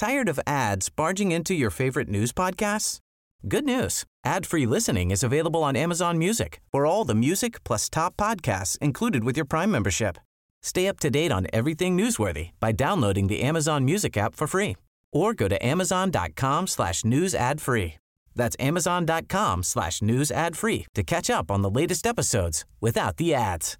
Tired 0.00 0.30
of 0.30 0.40
ads 0.46 0.88
barging 0.88 1.30
into 1.30 1.52
your 1.52 1.68
favorite 1.68 2.08
news 2.08 2.32
podcasts? 2.32 3.00
Good 3.46 3.66
news. 3.66 4.04
Ad-free 4.24 4.64
listening 4.64 5.10
is 5.10 5.22
available 5.22 5.62
on 5.62 5.76
Amazon 5.76 6.16
Music 6.16 6.62
for 6.72 6.86
all 6.86 7.04
the 7.04 7.14
music 7.14 7.62
plus 7.64 7.90
top 7.90 8.16
podcasts 8.16 8.78
included 8.78 9.24
with 9.24 9.36
your 9.36 9.44
Prime 9.44 9.70
membership. 9.70 10.16
Stay 10.62 10.88
up 10.88 11.00
to 11.00 11.10
date 11.10 11.30
on 11.30 11.48
everything 11.52 11.98
newsworthy 11.98 12.52
by 12.60 12.72
downloading 12.72 13.26
the 13.26 13.42
Amazon 13.42 13.84
Music 13.84 14.16
app 14.16 14.34
for 14.34 14.46
free 14.46 14.78
or 15.12 15.34
go 15.34 15.48
to 15.48 15.66
amazon.com 15.66 16.66
slash 16.66 17.04
news 17.04 17.34
ad 17.34 17.60
free. 17.60 17.98
That's 18.34 18.56
amazon.com 18.58 19.62
slash 19.62 20.00
news 20.00 20.30
ad 20.30 20.56
free 20.56 20.86
to 20.94 21.02
catch 21.02 21.28
up 21.28 21.50
on 21.50 21.60
the 21.60 21.70
latest 21.70 22.06
episodes 22.06 22.64
without 22.80 23.18
the 23.18 23.34
ads. 23.34 23.76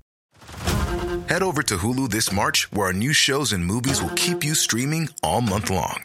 Head 1.30 1.42
over 1.42 1.62
to 1.62 1.78
Hulu 1.78 2.10
this 2.10 2.30
March, 2.30 2.70
where 2.72 2.88
our 2.88 2.92
new 2.92 3.14
shows 3.14 3.54
and 3.54 3.64
movies 3.64 4.02
will 4.02 4.10
keep 4.16 4.44
you 4.44 4.54
streaming 4.54 5.08
all 5.22 5.40
month 5.40 5.70
long. 5.70 6.04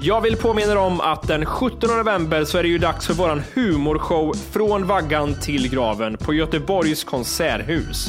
Jag 0.00 0.20
vill 0.20 0.36
påminna 0.36 0.72
er 0.72 0.76
om 0.76 1.00
att 1.00 1.28
den 1.28 1.46
17 1.46 1.96
november 1.96 2.44
så 2.44 2.58
är 2.58 2.62
det 2.62 2.68
ju 2.68 2.78
dags 2.78 3.06
för 3.06 3.14
våran 3.14 3.42
humorshow 3.54 4.34
Från 4.52 4.86
vaggan 4.86 5.40
till 5.40 5.70
graven 5.70 6.16
på 6.16 6.34
Göteborgs 6.34 7.04
konserthus. 7.04 8.06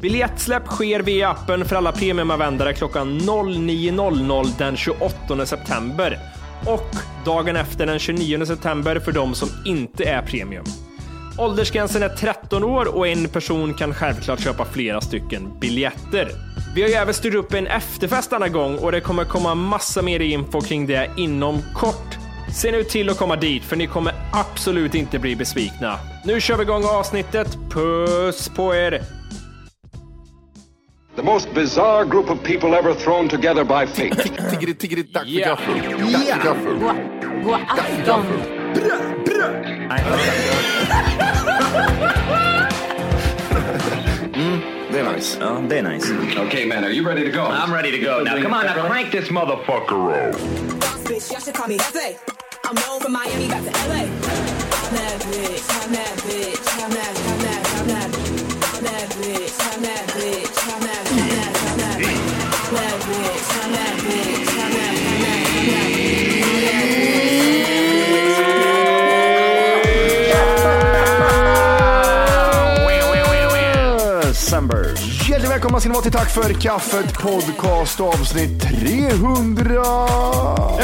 Biljettsläpp 0.00 0.66
sker 0.66 1.00
via 1.00 1.30
appen 1.30 1.64
för 1.64 1.76
alla 1.76 1.92
premiumanvändare 1.92 2.72
klockan 2.72 3.18
09.00 3.20 4.46
den 4.58 4.76
28 4.76 5.46
september 5.46 6.18
och 6.66 6.90
dagen 7.24 7.56
efter 7.56 7.86
den 7.86 7.98
29 7.98 8.46
september 8.46 8.98
för 8.98 9.12
de 9.12 9.34
som 9.34 9.48
inte 9.64 10.04
är 10.04 10.22
premium. 10.22 10.64
Åldersgränsen 11.38 12.02
är 12.02 12.08
13 12.08 12.64
år 12.64 12.96
och 12.96 13.08
en 13.08 13.28
person 13.28 13.74
kan 13.74 13.94
självklart 13.94 14.40
köpa 14.40 14.64
flera 14.64 15.00
stycken 15.00 15.58
biljetter. 15.60 16.28
Vi 16.74 16.82
har 16.82 16.88
ju 16.88 16.94
även 16.94 17.14
styrt 17.14 17.34
upp 17.34 17.54
en 17.54 17.66
efterfest 17.66 18.30
denna 18.30 18.48
gång 18.48 18.78
och 18.78 18.92
det 18.92 19.00
kommer 19.00 19.24
komma 19.24 19.54
massa 19.54 20.02
mer 20.02 20.20
info 20.20 20.60
kring 20.60 20.86
det 20.86 21.10
inom 21.16 21.62
kort. 21.74 22.16
Se 22.54 22.72
nu 22.72 22.84
till 22.84 23.10
att 23.10 23.18
komma 23.18 23.36
dit 23.36 23.62
för 23.64 23.76
ni 23.76 23.86
kommer 23.86 24.14
absolut 24.32 24.94
inte 24.94 25.18
bli 25.18 25.36
besvikna. 25.36 25.98
Nu 26.24 26.40
kör 26.40 26.56
vi 26.56 26.62
igång 26.62 26.84
avsnittet. 26.84 27.58
Puss 27.70 28.48
på 28.48 28.74
er! 28.74 29.02
The 31.16 31.22
most 31.22 31.54
bizarre 31.54 32.04
group 32.04 32.30
of 32.30 32.42
people 32.42 32.78
ever 32.78 32.94
thrown 32.94 33.28
together 33.28 33.64
by 33.64 33.86
fate. 33.86 34.28
Tiggeri, 34.50 34.74
tiggeri, 34.74 35.02
dack 35.02 35.24
för 35.24 35.40
gaffel. 35.40 35.74
Dack 36.12 36.24
för 36.24 36.44
gaffel. 36.44 36.78
God 37.44 37.54
afton. 37.68 38.26
Det 44.34 44.70
är 45.00 45.12
nice. 45.12 45.38
Ja, 45.40 45.62
det 45.68 45.78
är 45.78 45.82
nice. 45.82 46.12
okay, 46.46 46.66
man, 46.66 46.84
are 46.84 46.90
you 46.90 47.06
ready 47.06 47.24
to 47.24 47.30
go? 47.30 47.44
I'm 47.44 47.72
ready 47.72 47.90
to 47.90 47.98
go 47.98 48.22
now. 48.22 48.42
Come 48.42 48.54
on, 48.54 48.66
now 48.66 48.86
crank 48.86 49.10
this 49.12 49.28
motherfucker 49.28 50.30
up. 50.30 50.34
bitch, 51.04 51.30
y'all 51.30 51.40
should 51.40 51.54
call 51.54 51.68
me 51.68 51.78
Hefe. 51.78 52.18
I'm 52.64 52.74
known 52.76 53.00
from 53.00 53.12
Miami 53.12 53.48
back 53.48 53.62
to 53.64 53.70
LA. 53.88 54.04
I'm 54.04 54.94
that 54.94 55.20
bitch, 55.28 55.84
I'm 55.84 55.92
that 55.92 56.14
bitch, 56.26 56.53
välkomna 75.64 75.80
ska 75.80 75.88
ni 75.88 75.92
vara 75.92 76.02
till 76.02 76.12
Tack 76.12 76.30
för 76.30 76.60
kaffet 76.60 77.18
podcast 77.18 78.00
avsnitt 78.00 78.62
300. 78.62 79.74
Ja, 79.74 80.78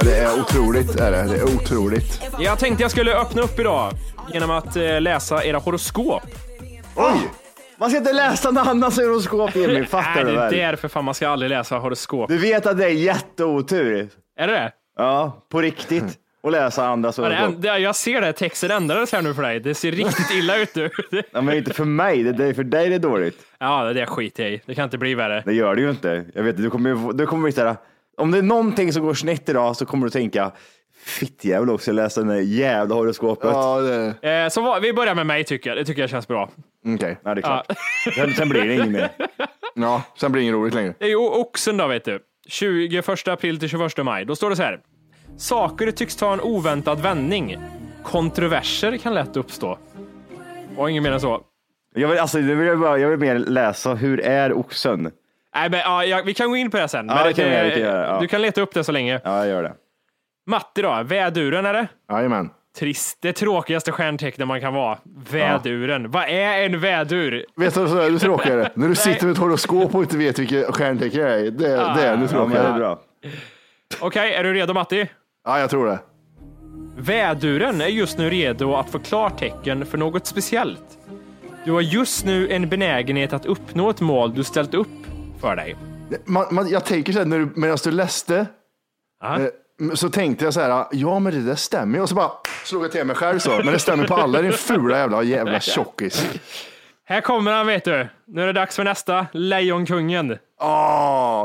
det 0.00 0.18
är 0.18 0.40
otroligt. 0.40 1.00
Är 1.00 1.10
det. 1.10 1.22
det 1.22 1.38
är 1.38 1.44
otroligt. 1.44 2.22
Jag 2.38 2.58
tänkte 2.58 2.84
jag 2.84 2.90
skulle 2.90 3.14
öppna 3.14 3.42
upp 3.42 3.58
idag 3.58 3.92
genom 4.32 4.50
att 4.50 4.76
eh, 4.76 5.00
läsa 5.00 5.44
era 5.44 5.58
horoskop. 5.58 6.22
Oj! 6.96 7.28
Man 7.78 7.90
ska 7.90 7.98
inte 7.98 8.12
läsa 8.12 8.50
någon 8.50 8.68
annans 8.68 8.96
horoskop 8.96 9.56
Emil, 9.56 9.86
fattar 9.86 10.14
Nej, 10.14 10.24
du 10.24 10.30
det 10.30 10.36
väl? 10.36 10.54
är 10.54 10.66
därför 10.66 10.88
fan 10.88 11.04
man 11.04 11.14
ska 11.14 11.28
aldrig 11.28 11.50
läsa 11.50 11.78
horoskop. 11.78 12.28
Du 12.28 12.38
vet 12.38 12.66
att 12.66 12.78
det 12.78 12.84
är 12.84 12.94
jätteotur. 12.94 14.08
Är 14.38 14.46
det 14.46 14.52
det? 14.52 14.72
Ja, 14.98 15.46
på 15.50 15.60
riktigt. 15.60 16.19
Och 16.42 16.50
läsa 16.52 16.86
andras 16.86 17.18
Ja, 17.18 17.24
det 17.28 17.54
det- 17.58 17.78
Jag 17.78 17.96
ser 17.96 18.20
det, 18.20 18.32
texten 18.32 18.70
ändrades 18.70 19.12
här 19.12 19.22
nu 19.22 19.34
för 19.34 19.42
dig. 19.42 19.60
Det 19.60 19.74
ser 19.74 19.92
riktigt 19.92 20.30
illa 20.30 20.56
ut 20.56 20.74
nu. 20.74 20.90
Ja, 21.32 21.40
men 21.40 21.56
inte 21.56 21.74
för 21.74 21.84
mig, 21.84 22.22
det 22.22 22.44
är 22.44 22.54
för 22.54 22.64
dig 22.64 22.88
det 22.88 22.94
är 22.94 22.98
dåligt. 22.98 23.38
Ja, 23.58 23.92
det 23.92 24.00
är 24.02 24.06
skit 24.06 24.38
jag 24.38 24.50
i. 24.50 24.60
Det 24.66 24.74
kan 24.74 24.84
inte 24.84 24.98
bli 24.98 25.14
värre. 25.14 25.42
Det 25.46 25.52
gör 25.52 25.74
det 25.74 25.82
ju 25.82 25.90
inte. 25.90 26.24
Jag 26.34 26.42
vet, 26.42 26.56
du 26.56 26.70
kommer, 26.70 27.12
du 27.12 27.26
kommer 27.26 27.42
bli 27.42 27.52
såhär, 27.52 27.76
om 28.16 28.30
det 28.30 28.38
är 28.38 28.42
någonting 28.42 28.92
som 28.92 29.02
går 29.02 29.14
snett 29.14 29.48
idag 29.48 29.76
så 29.76 29.86
kommer 29.86 30.06
du 30.06 30.10
tänka, 30.10 30.52
fittjävel 31.04 31.70
också, 31.70 31.92
läsa 31.92 32.20
den 32.20 32.28
där 32.28 32.40
jävla 32.40 32.94
horoskopet. 32.94 33.50
Ja, 33.52 33.80
det... 33.80 34.28
Eh, 34.42 34.48
så 34.48 34.80
vi 34.80 34.92
börjar 34.92 35.14
med 35.14 35.26
mig 35.26 35.44
tycker 35.44 35.70
jag. 35.70 35.76
Det 35.76 35.84
tycker 35.84 36.00
jag 36.00 36.10
känns 36.10 36.28
bra. 36.28 36.50
Okej. 36.94 37.18
Ja, 37.24 37.34
det 37.34 37.40
är 37.40 37.42
klart. 37.42 37.66
Sen, 38.14 38.32
sen 38.34 38.48
blir 38.48 38.64
det 38.64 38.74
inget 38.74 38.88
mer. 38.88 39.08
Ja, 39.74 40.02
sen 40.16 40.32
blir 40.32 40.40
det 40.40 40.44
inget 40.44 40.54
roligt 40.54 40.74
längre. 40.74 40.94
Det 40.98 41.04
är 41.04 41.08
ju 41.08 41.16
oxen 41.16 41.76
då 41.76 41.86
vet 41.86 42.04
du. 42.04 42.20
21 42.48 43.28
april 43.28 43.58
till 43.60 43.68
21 43.68 43.96
maj. 44.04 44.24
Då 44.24 44.36
står 44.36 44.50
det 44.50 44.56
så 44.56 44.62
här. 44.62 44.80
Saker 45.40 45.90
tycks 45.90 46.16
ta 46.16 46.32
en 46.32 46.40
oväntad 46.40 47.00
vändning. 47.00 47.56
Kontroverser 48.04 48.96
kan 48.96 49.14
lätt 49.14 49.36
uppstå. 49.36 49.78
Och 50.76 50.90
inget 50.90 51.02
mer 51.02 51.12
än 51.12 51.20
så. 51.20 51.40
Jag 51.94 52.08
vill, 52.08 52.18
alltså, 52.18 52.40
jag 52.40 52.56
vill, 52.56 52.76
bara, 52.78 52.98
jag 52.98 53.08
vill 53.08 53.18
mer 53.18 53.34
läsa, 53.38 53.94
hur 53.94 54.20
är 54.20 54.52
oxen? 54.52 55.10
Nej, 55.54 55.70
men, 55.70 55.80
ja, 55.80 56.04
ja, 56.04 56.22
vi 56.26 56.34
kan 56.34 56.50
gå 56.50 56.56
in 56.56 56.70
på 56.70 56.76
det 56.76 56.88
sen. 56.88 57.06
Ja, 57.08 57.24
det 57.24 57.32
kan 57.32 57.44
vi 57.44 57.50
göra, 57.50 57.62
det 57.64 57.70
kan 57.70 57.78
vi 57.80 57.84
göra, 57.86 58.06
ja. 58.06 58.20
Du 58.20 58.26
kan 58.26 58.42
leta 58.42 58.60
upp 58.60 58.74
det 58.74 58.84
så 58.84 58.92
länge. 58.92 59.20
Ja, 59.24 59.38
jag 59.38 59.46
gör 59.48 59.62
det. 59.62 59.72
Matti 60.46 60.82
då, 60.82 61.02
väduren 61.04 61.66
är 61.66 61.72
det? 61.72 61.86
Jajamän. 62.10 62.50
Trist. 62.78 63.18
Det 63.22 63.32
tråkigaste 63.32 63.92
stjärntecknet 63.92 64.48
man 64.48 64.60
kan 64.60 64.74
vara. 64.74 64.98
Väduren. 65.30 66.10
Vad 66.10 66.22
är 66.28 66.62
en 66.62 66.80
vädur? 66.80 67.44
Vet 67.56 67.74
du 67.74 67.84
vad 67.84 68.06
ännu 68.06 68.18
tråkigare? 68.18 68.70
När 68.74 68.88
du 68.88 68.94
sitter 68.94 69.24
med 69.26 69.32
ett 69.32 69.38
horoskop 69.38 69.94
och 69.94 70.02
inte 70.02 70.16
vet 70.16 70.38
vilket 70.38 70.74
stjärntecken 70.74 71.20
det 71.20 71.28
är. 71.34 71.42
Det, 71.42 71.50
det 71.50 71.68
är 71.72 71.76
Ja, 71.76 71.94
det 71.94 72.02
är 72.24 72.26
tråkigare. 72.26 72.78
bra. 72.78 72.98
Okej, 74.00 74.34
är 74.34 74.44
du 74.44 74.54
redo 74.54 74.74
Matti? 74.74 75.08
Ja, 75.44 75.60
jag 75.60 75.70
tror 75.70 75.86
det. 75.86 75.98
Väduren 76.96 77.80
är 77.80 77.86
just 77.86 78.18
nu 78.18 78.30
redo 78.30 78.74
att 78.74 78.90
få 78.90 78.98
klartecken 78.98 79.86
för 79.86 79.98
något 79.98 80.26
speciellt. 80.26 80.98
Du 81.64 81.72
har 81.72 81.80
just 81.80 82.24
nu 82.24 82.52
en 82.52 82.68
benägenhet 82.68 83.32
att 83.32 83.46
uppnå 83.46 83.90
ett 83.90 84.00
mål 84.00 84.34
du 84.34 84.44
ställt 84.44 84.74
upp 84.74 84.88
för 85.40 85.56
dig. 85.56 85.76
Man, 86.24 86.46
man, 86.50 86.68
jag 86.68 86.84
tänker 86.84 87.12
så 87.12 87.18
här, 87.18 87.26
när 87.26 87.38
du, 87.38 87.48
medan 87.54 87.78
du 87.84 87.90
läste, 87.90 88.46
eh, 89.24 89.94
så 89.94 90.10
tänkte 90.10 90.44
jag 90.44 90.54
så 90.54 90.60
här, 90.60 90.86
ja 90.92 91.18
men 91.18 91.32
det 91.34 91.40
där 91.40 91.54
stämmer 91.54 91.98
ju. 91.98 92.02
Och 92.02 92.08
så 92.08 92.14
bara 92.14 92.30
slog 92.64 92.84
jag 92.84 92.92
till 92.92 93.04
mig 93.04 93.16
själv 93.16 93.38
så. 93.38 93.50
Men 93.50 93.66
det 93.66 93.78
stämmer 93.78 94.06
på 94.06 94.14
alla, 94.14 94.42
din 94.42 94.52
fula 94.52 94.98
jävla 94.98 95.22
jävla 95.22 95.60
tjockis. 95.60 96.26
Här 97.04 97.20
kommer 97.20 97.52
han 97.52 97.66
vet 97.66 97.84
du. 97.84 98.08
Nu 98.26 98.42
är 98.42 98.46
det 98.46 98.52
dags 98.52 98.76
för 98.76 98.84
nästa. 98.84 99.26
Lejonkungen. 99.32 100.38
Åh! 100.60 100.68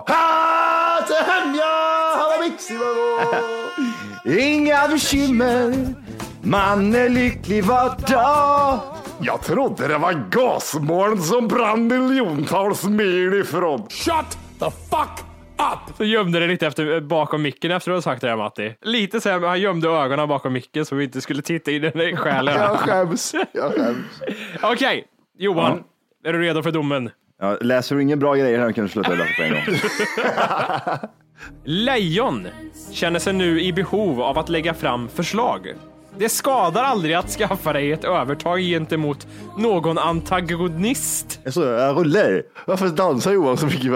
Ha, 0.07 1.01
till 1.07 1.15
hem 1.15 1.55
jag, 1.55 2.17
halla 2.17 2.41
mixi, 2.41 2.73
Inga 4.27 4.87
bekymmer, 4.87 5.73
man 6.41 6.95
är 6.95 7.09
lycklig 7.09 7.63
var 7.63 8.11
dag. 8.11 8.79
Jag 9.21 9.41
trodde 9.41 9.87
det 9.87 9.97
var 9.97 10.27
gasmoln 10.31 11.21
som 11.21 11.47
brann 11.47 11.87
miljontals 11.87 12.83
mil 12.83 13.33
ifrån. 13.33 13.79
Shut 13.89 14.37
the 14.59 14.65
fuck 14.89 15.19
up! 15.57 15.95
Så 15.97 16.03
gömde 16.03 16.39
det 16.39 16.47
lite 16.47 16.67
efter, 16.67 17.01
bakom 17.01 17.41
micken 17.41 17.71
efter 17.71 17.91
att 17.91 17.97
du 17.97 18.01
sagt 18.01 18.21
det 18.21 18.29
här 18.29 18.37
Matti. 18.37 18.75
Lite 18.81 19.21
så 19.21 19.29
här, 19.29 19.39
han 19.39 19.61
gömde 19.61 19.89
ögonen 19.89 20.27
bakom 20.27 20.53
micken 20.53 20.85
så 20.85 20.95
vi 20.95 21.03
inte 21.03 21.21
skulle 21.21 21.41
titta 21.41 21.71
in 21.71 21.83
i 21.83 22.15
själen. 22.15 22.55
Jag 22.55 22.79
skäms. 22.79 23.35
Jag 23.51 23.73
skäms. 23.73 24.21
Okej, 24.61 25.05
Johan. 25.37 25.83
Är 26.25 26.33
du 26.33 26.39
redo 26.39 26.63
för 26.63 26.71
domen? 26.71 27.09
Ja, 27.39 27.57
läser 27.61 27.95
du 27.95 28.01
ingen 28.01 28.19
bra 28.19 28.35
grejer 28.35 28.59
här 28.59 28.71
kan 28.71 28.83
du 28.83 28.89
sluta 28.89 29.09
läsa 29.13 29.33
på 29.37 29.43
en 29.43 29.51
gång. 29.53 29.61
Lejon 31.63 32.47
känner 32.91 33.19
sig 33.19 33.33
nu 33.33 33.61
i 33.61 33.73
behov 33.73 34.21
av 34.21 34.37
att 34.37 34.49
lägga 34.49 34.73
fram 34.73 35.09
förslag. 35.09 35.75
Det 36.17 36.29
skadar 36.29 36.83
aldrig 36.83 37.15
att 37.15 37.29
skaffa 37.29 37.73
dig 37.73 37.91
ett 37.91 38.03
övertag 38.03 38.59
gentemot 38.59 39.27
någon 39.57 39.97
antagonist. 39.97 41.39
Jag 41.43 41.97
rullar. 41.97 42.43
Varför 42.65 42.87
dansar 42.87 43.31
Johan 43.33 43.57
så 43.57 43.65
mycket? 43.65 43.91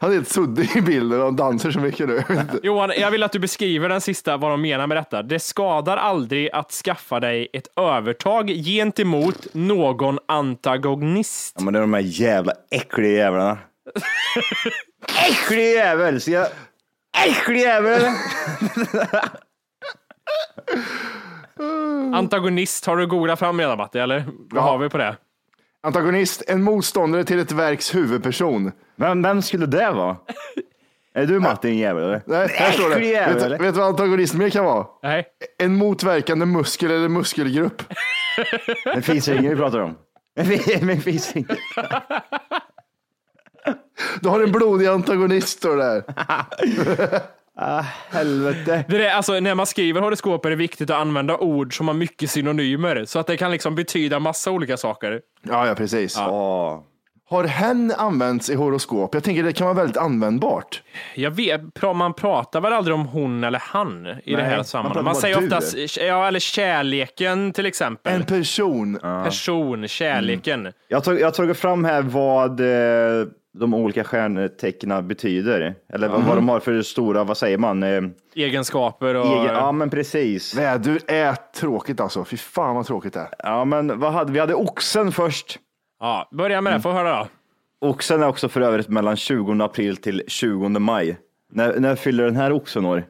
Han 0.00 0.10
är 0.10 0.14
helt 0.14 0.28
suddig 0.28 0.76
i 0.76 0.80
bilden 0.80 1.22
och 1.22 1.34
dansar 1.34 1.70
så 1.70 1.80
mycket 1.80 2.08
nu. 2.08 2.22
Johan, 2.62 2.92
jag 2.98 3.10
vill 3.10 3.22
att 3.22 3.32
du 3.32 3.38
beskriver 3.38 3.88
den 3.88 4.00
sista, 4.00 4.36
vad 4.36 4.50
de 4.50 4.62
menar 4.62 4.86
med 4.86 4.96
detta. 4.96 5.22
Det 5.22 5.38
skadar 5.38 5.96
aldrig 5.96 6.50
att 6.52 6.72
skaffa 6.72 7.20
dig 7.20 7.48
ett 7.52 7.68
övertag 7.78 8.48
gentemot 8.48 9.46
någon 9.52 10.18
antagonist. 10.28 11.54
Ja, 11.58 11.64
men 11.64 11.72
det 11.72 11.78
är 11.78 11.80
de 11.80 11.94
här 11.94 12.00
jävla 12.00 12.52
äckliga 12.70 13.12
jävlarna. 13.12 13.58
Äcklig 15.30 15.72
jävel! 15.74 16.20
Så 16.20 16.30
jag... 16.30 16.46
Äcklig 17.26 17.60
jävel! 17.60 18.02
Antagonist, 22.14 22.86
har 22.86 22.96
du 22.96 23.06
googlat 23.06 23.38
fram 23.38 23.60
redan 23.60 23.78
Matti, 23.78 23.98
eller? 23.98 24.24
Vad 24.50 24.62
Ja. 24.62 24.66
har 24.66 24.78
vi 24.78 24.88
på 24.88 24.98
det? 24.98 25.16
Antagonist, 25.82 26.42
en 26.48 26.62
motståndare 26.62 27.24
till 27.24 27.38
ett 27.38 27.52
verks 27.52 27.94
huvudperson. 27.94 28.72
Vem, 28.96 29.22
vem 29.22 29.42
skulle 29.42 29.66
det 29.66 29.90
vara? 29.90 30.16
Är 31.14 31.26
du 31.26 31.40
Martin 31.40 31.78
jävel 31.78 32.02
eller? 32.04 32.22
Nej, 32.26 32.48
här 32.54 32.72
står 32.72 32.88
det. 32.88 32.94
Äcklig 32.94 33.10
jävel, 33.10 33.34
Vet, 33.34 33.42
eller? 33.42 33.58
vet 33.58 33.74
du 33.74 33.80
vad 33.80 33.88
antagonist 33.88 34.34
mer 34.34 34.50
kan 34.50 34.64
vara? 34.64 34.86
Nej. 35.02 35.24
En 35.58 35.76
motverkande 35.76 36.46
muskel 36.46 36.90
eller 36.90 37.08
muskelgrupp. 37.08 37.82
En 38.94 39.02
fisringer 39.02 39.50
vi 39.50 39.56
pratar 39.56 39.78
om. 39.78 39.96
En 40.40 40.46
fi- 40.46 40.74
en 40.90 41.00
fisringer. 41.00 41.58
Du 44.24 44.30
har 44.30 44.40
en 44.40 44.52
blodig 44.52 44.86
antagonist 44.86 45.48
står 45.58 45.76
det 45.76 45.84
där. 45.84 46.02
Helvete. 48.10 48.84
Det 48.88 49.06
är, 49.06 49.14
alltså, 49.14 49.40
när 49.40 49.54
man 49.54 49.66
skriver 49.66 50.00
horoskop 50.00 50.44
är 50.44 50.50
det 50.50 50.56
viktigt 50.56 50.90
att 50.90 50.96
använda 50.96 51.36
ord 51.38 51.76
som 51.76 51.88
har 51.88 51.94
mycket 51.94 52.30
synonymer, 52.30 53.04
så 53.04 53.18
att 53.18 53.26
det 53.26 53.36
kan 53.36 53.50
liksom 53.50 53.74
betyda 53.74 54.18
massa 54.18 54.50
olika 54.50 54.76
saker. 54.76 55.20
Ja, 55.42 55.66
ja 55.66 55.74
precis. 55.74 56.18
Åh. 56.18 56.80
Har 57.28 57.44
hen 57.44 57.92
använts 57.96 58.50
i 58.50 58.54
horoskop? 58.54 59.14
Jag 59.14 59.24
tänker 59.24 59.42
det 59.42 59.52
kan 59.52 59.66
vara 59.66 59.76
väldigt 59.76 59.96
användbart. 59.96 60.82
Jag 61.14 61.30
vet, 61.30 61.60
man 61.94 62.14
pratar 62.14 62.60
väl 62.60 62.72
aldrig 62.72 62.94
om 62.94 63.06
hon 63.06 63.44
eller 63.44 63.58
han 63.58 64.06
i 64.06 64.10
det 64.30 64.36
Nej, 64.36 64.44
här 64.44 64.56
man 64.56 64.64
sammanhanget. 64.64 65.04
Man, 65.04 65.04
bara 65.04 65.20
säger 65.20 65.38
du. 65.38 65.44
oftast, 65.44 65.96
ja, 66.00 66.26
eller 66.28 66.40
kärleken 66.40 67.52
till 67.52 67.66
exempel. 67.66 68.12
En 68.12 68.24
person. 68.24 68.98
Person, 69.24 69.88
kärleken. 69.88 70.72
Jag 70.88 70.96
har 70.96 71.02
tag- 71.02 71.20
jag 71.20 71.34
tagit 71.34 71.56
fram 71.56 71.84
här 71.84 72.02
vad 72.02 72.60
eh, 72.60 73.26
de 73.54 73.74
olika 73.74 74.04
stjärntecknen 74.04 75.08
betyder. 75.08 75.74
Eller 75.88 76.08
vad- 76.08 76.22
vad 76.22 76.36
de 76.36 76.48
har 76.48 76.60
för 76.60 76.82
stora, 76.82 77.24
vad 77.24 77.36
säger 77.36 77.58
man? 77.58 77.82
Eh, 77.82 78.02
Egenskaper 78.34 79.14
och... 79.14 79.26
egen, 79.26 79.54
ja 79.54 79.72
men 79.72 79.90
precis. 79.90 80.54
Vädur 80.54 81.00
är 81.06 81.34
tråkigt 81.54 82.00
alltså. 82.00 82.24
Fy 82.24 82.36
fan 82.36 82.74
vad 82.76 82.86
tråkigt 82.86 83.12
det 83.12 83.20
är. 83.20 83.28
Ja 83.38 83.64
men 83.64 84.00
vad 84.00 84.12
hade 84.12 84.32
vi? 84.32 84.38
hade 84.38 84.54
oxen 84.54 85.12
först. 85.12 85.58
Ja, 86.00 86.28
börja 86.32 86.60
med 86.60 86.72
det, 86.72 86.80
få 86.80 86.92
höra 86.92 87.18
då. 87.18 87.28
Oxen 87.88 88.22
är 88.22 88.26
också 88.28 88.48
för 88.48 88.60
övrigt 88.60 88.88
mellan 88.88 89.16
20 89.16 89.62
april 89.64 89.96
till 89.96 90.22
20 90.26 90.68
maj. 90.68 91.18
När, 91.52 91.80
när 91.80 91.96
fyller 91.96 92.24
den 92.24 92.36
här 92.36 92.52
oxen 92.52 92.84
år? 92.86 93.04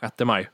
6 0.00 0.14
maj. 0.24 0.48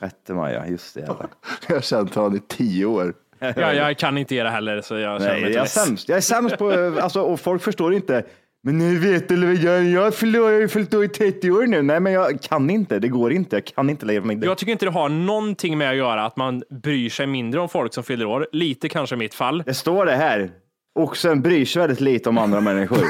6 0.00 0.14
maj, 0.28 0.54
ja 0.54 0.66
just 0.66 0.94
det. 0.94 1.00
Jävlar. 1.00 1.26
Jag 1.68 1.76
har 1.76 1.80
känt 1.82 2.14
honom 2.14 2.36
i 2.36 2.40
tio 2.48 2.86
år. 2.86 3.14
Ja, 3.56 3.72
jag 3.72 3.98
kan 3.98 4.18
inte 4.18 4.34
ge 4.34 4.42
det 4.42 4.50
heller, 4.50 4.80
så 4.80 4.94
jag 4.98 5.20
känner 5.20 5.32
mig 5.32 5.40
Nej, 5.40 5.48
inte 5.50 5.56
jag 5.58 5.64
är 5.64 5.68
sämst. 5.68 6.08
Jag 6.08 6.16
är 6.16 6.22
sämst 6.22 6.58
på, 6.58 6.70
alltså, 7.02 7.20
och 7.22 7.40
folk 7.40 7.62
förstår 7.62 7.94
inte. 7.94 8.24
Men 8.62 8.78
ni 8.78 8.94
vet 8.96 9.30
vad 9.30 9.54
jag, 9.54 9.84
jag 9.84 10.14
fyller- 10.14 10.38
jag 10.38 10.46
har 10.46 10.52
ju 10.52 10.68
fyllt 10.68 10.94
år 10.94 11.04
i 11.04 11.08
30 11.08 11.50
år 11.50 11.66
nu. 11.66 11.82
Nej, 11.82 12.00
men 12.00 12.12
jag 12.12 12.42
kan 12.42 12.70
inte. 12.70 12.98
Det 12.98 13.08
går 13.08 13.32
inte. 13.32 13.56
Jag 13.56 13.64
kan 13.64 13.90
inte 13.90 14.06
lägga 14.06 14.20
mig 14.20 14.36
det. 14.36 14.46
Jag 14.46 14.58
tycker 14.58 14.72
inte 14.72 14.84
det 14.86 14.90
har 14.92 15.08
någonting 15.08 15.78
med 15.78 15.90
att 15.90 15.96
göra 15.96 16.24
att 16.24 16.36
man 16.36 16.62
bryr 16.82 17.10
sig 17.10 17.26
mindre 17.26 17.60
om 17.60 17.68
folk 17.68 17.94
som 17.94 18.04
fyller 18.04 18.24
år. 18.26 18.46
Lite 18.52 18.88
kanske 18.88 19.14
i 19.14 19.18
mitt 19.18 19.34
fall. 19.34 19.62
Det 19.66 19.74
står 19.74 20.06
det 20.06 20.16
här. 20.16 20.50
Oxen 20.94 21.42
bryr 21.42 21.64
sig 21.64 21.80
väldigt 21.80 22.00
lite 22.00 22.28
om 22.28 22.38
andra 22.38 22.60
människor. 22.60 22.98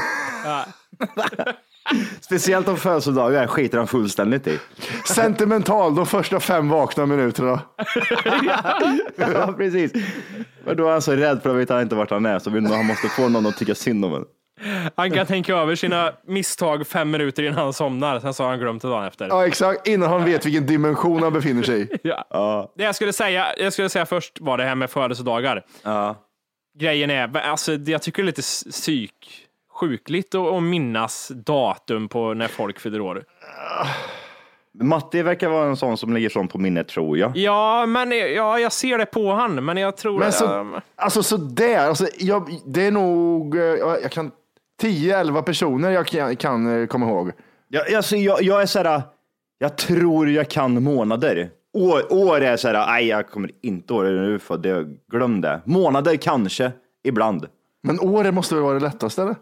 Speciellt 2.21 2.67
om 2.67 2.77
födelsedagar 2.77 3.47
skiter 3.47 3.77
han 3.77 3.87
fullständigt 3.87 4.47
i. 4.47 4.59
Sentimental 5.05 5.95
de 5.95 6.05
första 6.05 6.39
fem 6.39 6.69
vakna 6.69 7.05
minuterna. 7.05 7.59
ja, 9.15 9.53
precis. 9.57 9.91
Men 10.65 10.77
då 10.77 10.87
är 10.87 10.91
han 10.91 11.01
så 11.01 11.11
rädd 11.11 11.39
för 11.43 11.49
att 11.49 11.55
veta 11.55 11.81
inte 11.81 11.95
vart 11.95 12.09
han 12.11 12.25
är, 12.25 12.39
så 12.39 12.49
han 12.49 12.85
måste 12.85 13.07
få 13.07 13.29
någon 13.29 13.45
att 13.45 13.57
tycka 13.57 13.75
synd 13.75 14.05
om 14.05 14.13
en. 14.13 14.23
Han 14.95 15.11
kan 15.11 15.25
tänka 15.25 15.55
över 15.55 15.75
sina 15.75 16.13
misstag 16.27 16.87
fem 16.87 17.11
minuter 17.11 17.43
innan 17.43 17.57
han 17.57 17.73
somnar, 17.73 18.19
sen 18.19 18.33
så 18.33 18.43
har 18.43 18.49
han 18.49 18.59
glömt 18.59 18.81
det 18.81 18.87
dagen 18.87 19.05
efter. 19.05 19.27
Ja 19.27 19.47
exakt, 19.47 19.87
innan 19.87 20.09
han 20.09 20.25
vet 20.25 20.45
vilken 20.45 20.65
dimension 20.65 21.23
han 21.23 21.33
befinner 21.33 21.63
sig 21.63 21.81
i. 21.81 21.87
Ja. 22.03 22.71
Det 22.77 22.83
jag 22.83 22.95
skulle, 22.95 23.13
säga, 23.13 23.45
jag 23.57 23.73
skulle 23.73 23.89
säga 23.89 24.05
först 24.05 24.41
var 24.41 24.57
det 24.57 24.63
här 24.63 24.75
med 24.75 24.89
födelsedagar. 24.89 25.65
Ja. 25.83 26.15
Grejen 26.79 27.09
är, 27.09 27.37
alltså, 27.37 27.73
jag 27.73 28.01
tycker 28.01 28.23
det 28.23 28.25
är 28.25 28.27
lite 28.27 28.41
psyk, 28.41 29.13
sjukligt 29.79 30.35
att 30.35 30.47
att 30.47 30.63
minnas 30.63 31.31
datum 31.35 32.07
på 32.07 32.33
när 32.33 32.47
folk 32.47 32.79
fyller 32.79 33.01
år. 33.01 33.23
Matti 34.73 35.21
verkar 35.21 35.49
vara 35.49 35.67
en 35.67 35.77
sån 35.77 35.97
som 35.97 36.13
ligger 36.13 36.29
sånt 36.29 36.51
på 36.51 36.57
minnet 36.57 36.87
tror 36.87 37.17
jag. 37.17 37.37
Ja, 37.37 37.85
men 37.85 38.11
ja, 38.11 38.59
jag 38.59 38.71
ser 38.71 38.97
det 38.97 39.05
på 39.05 39.33
han, 39.33 39.65
men 39.65 39.77
jag 39.77 39.97
tror... 39.97 40.19
Men 40.19 40.31
så, 40.31 40.53
ehm, 40.53 40.75
alltså 40.95 41.23
sådär, 41.23 41.87
alltså, 41.87 42.07
jag, 42.17 42.59
det 42.65 42.87
är 42.87 42.91
nog, 42.91 43.57
eh, 43.57 43.63
jag 43.63 44.03
jag 44.03 44.11
kan 44.11 44.31
10-11 44.81 45.41
personer 45.41 45.91
jag 45.91 46.07
kan, 46.07 46.35
kan 46.35 46.81
eh, 46.81 46.87
komma 46.87 47.05
ihåg. 47.05 47.31
Jag, 47.67 47.93
alltså, 47.93 48.15
jag, 48.15 48.43
jag 48.43 48.61
är 48.61 48.65
såhär, 48.65 49.01
jag 49.57 49.77
tror 49.77 50.29
jag 50.29 50.49
kan 50.49 50.83
månader. 50.83 51.49
År, 51.73 52.13
år 52.13 52.41
är 52.41 52.57
såhär, 52.57 52.85
nej 52.87 53.07
jag 53.07 53.29
kommer 53.29 53.51
inte 53.61 53.93
ihåg 53.93 54.03
du 54.03 54.33
är 54.33 54.37
född, 54.37 54.65
jag 54.65 54.97
glöm 55.11 55.41
det. 55.41 55.61
Månader 55.65 56.15
kanske, 56.15 56.71
ibland. 57.03 57.47
Men 57.83 57.99
året 57.99 58.33
måste 58.33 58.55
väl 58.55 58.63
vara 58.63 58.73
det 58.73 58.79
lättaste 58.79 59.21
eller? 59.21 59.35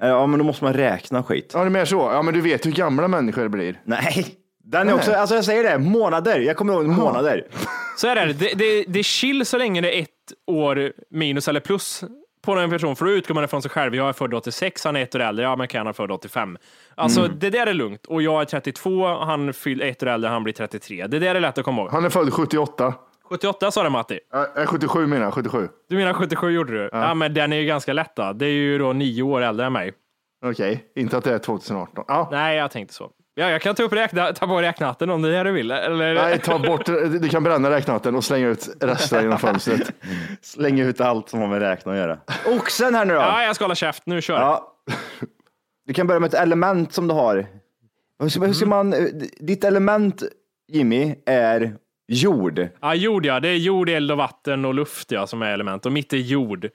Ja 0.00 0.26
men 0.26 0.38
då 0.38 0.44
måste 0.44 0.64
man 0.64 0.74
räkna 0.74 1.22
skit. 1.22 1.50
Ja 1.54 1.60
det 1.60 1.66
är 1.66 1.70
mer 1.70 1.84
så, 1.84 1.96
ja 1.96 2.22
men 2.22 2.34
du 2.34 2.40
vet 2.40 2.66
hur 2.66 2.72
gamla 2.72 3.08
människor 3.08 3.48
blir. 3.48 3.80
Nej, 3.84 4.26
den 4.64 4.88
är 4.88 4.94
också, 4.94 5.12
alltså 5.12 5.34
jag 5.34 5.44
säger 5.44 5.70
det, 5.70 5.78
månader. 5.78 6.40
Jag 6.40 6.56
kommer 6.56 6.72
ihåg 6.72 6.86
månader. 6.86 7.46
Så 7.96 8.08
är 8.08 8.16
det. 8.16 8.32
Det, 8.32 8.54
det, 8.54 8.84
det 8.88 8.98
är 8.98 9.02
chill 9.02 9.46
så 9.46 9.58
länge 9.58 9.80
det 9.80 9.98
är 9.98 10.02
ett 10.02 10.08
år 10.46 10.92
minus 11.10 11.48
eller 11.48 11.60
plus 11.60 12.04
på 12.42 12.52
en 12.52 12.70
person, 12.70 12.96
för 12.96 13.04
då 13.04 13.10
utgår 13.10 13.34
man 13.34 13.44
ifrån 13.44 13.62
sig 13.62 13.70
själv. 13.70 13.94
Jag 13.94 14.08
är 14.08 14.12
född 14.12 14.34
86, 14.34 14.84
han 14.84 14.96
är 14.96 15.02
ett 15.02 15.14
år 15.14 15.20
äldre, 15.20 15.44
ja 15.44 15.56
men 15.56 15.68
kan 15.68 15.86
han 15.86 15.94
född 15.94 16.10
85. 16.10 16.58
Alltså 16.94 17.28
det 17.28 17.50
där 17.50 17.66
är 17.66 17.74
lugnt. 17.74 18.06
Och 18.06 18.22
jag 18.22 18.40
är 18.40 18.44
32, 18.44 19.06
han 19.14 19.52
fyller 19.52 19.86
ett 19.86 20.02
år 20.02 20.06
äldre, 20.06 20.30
han 20.30 20.44
blir 20.44 20.54
33. 20.54 21.06
Det 21.06 21.18
där 21.18 21.34
är 21.34 21.40
lätt 21.40 21.58
att 21.58 21.64
komma 21.64 21.82
ihåg. 21.82 21.90
Han 21.90 22.04
är 22.04 22.10
född 22.10 22.32
78. 22.32 22.94
78 23.24 23.70
sa 23.70 23.82
du 23.82 23.90
Matti. 23.90 24.20
Äh, 24.56 24.66
77 24.66 25.06
menar 25.06 25.24
jag, 25.24 25.34
77. 25.34 25.68
Du 25.88 25.96
menar 25.96 26.12
77 26.12 26.50
gjorde 26.50 26.72
du? 26.72 26.88
Ja. 26.92 27.14
men 27.14 27.34
den 27.34 27.52
är 27.52 27.56
ju 27.56 27.66
ganska 27.66 27.92
lätt 27.92 28.16
då. 28.16 28.32
Det 28.32 28.46
är 28.46 28.52
ju 28.52 28.78
då 28.78 28.92
nio 28.92 29.22
år 29.22 29.40
äldre 29.40 29.66
än 29.66 29.72
mig. 29.72 29.92
Okej, 30.44 30.84
inte 30.96 31.16
att 31.16 31.24
det 31.24 31.34
är 31.34 31.38
2018. 31.38 32.04
Ja. 32.08 32.28
Nej, 32.32 32.56
jag 32.56 32.70
tänkte 32.70 32.94
så. 32.94 33.10
Ja, 33.40 33.50
jag 33.50 33.62
kan 33.62 33.74
ta 33.74 33.82
upp 33.82 33.92
räkna, 33.92 34.32
ta 34.32 34.46
på 34.46 34.62
räknatten 34.62 35.10
om 35.10 35.22
det 35.22 35.28
är 35.28 35.44
det 35.44 35.50
du 35.50 35.52
vill. 35.52 35.70
Eller? 35.70 36.14
Nej, 36.14 36.38
ta 36.38 36.58
bort, 36.58 36.86
du 36.86 37.28
kan 37.28 37.44
bränna 37.44 37.70
räknaten 37.70 38.14
och 38.16 38.24
slänga 38.24 38.48
ut 38.48 38.68
resten 38.80 39.22
genom 39.22 39.38
fönstret. 39.48 39.92
Slänger 40.42 40.84
ut 40.84 41.00
allt 41.00 41.28
som 41.28 41.40
har 41.40 41.48
med 41.48 41.60
räkna 41.60 41.92
att 41.92 41.98
göra. 41.98 42.18
Oxen 42.46 42.94
här 42.94 43.04
nu 43.04 43.14
då. 43.14 43.20
Ja, 43.20 43.42
jag 43.42 43.56
ska 43.56 43.64
hålla 43.64 43.74
käft. 43.74 44.02
Nu 44.06 44.22
kör. 44.22 44.40
Ja. 44.40 44.72
Du 45.86 45.94
kan 45.94 46.06
börja 46.06 46.20
med 46.20 46.28
ett 46.28 46.40
element 46.40 46.92
som 46.92 47.08
du 47.08 47.14
har. 47.14 47.46
Hur 48.22 48.28
ska, 48.28 48.40
hur 48.40 48.52
ska 48.52 48.66
man, 48.66 48.94
ditt 49.40 49.64
element 49.64 50.22
Jimmy 50.68 51.14
är 51.26 51.76
jord. 52.10 52.68
Ja, 52.80 52.94
jord 52.94 53.26
ja. 53.26 53.40
Det 53.40 53.48
är 53.48 53.56
jord, 53.56 53.88
eld 53.88 54.10
och 54.10 54.16
vatten 54.16 54.64
och 54.64 54.74
luft 54.74 55.12
ja, 55.12 55.26
som 55.26 55.42
är 55.42 55.52
element. 55.52 55.86
Och 55.86 55.92
mitt 55.92 56.12
är 56.12 56.16
jord. 56.16 56.68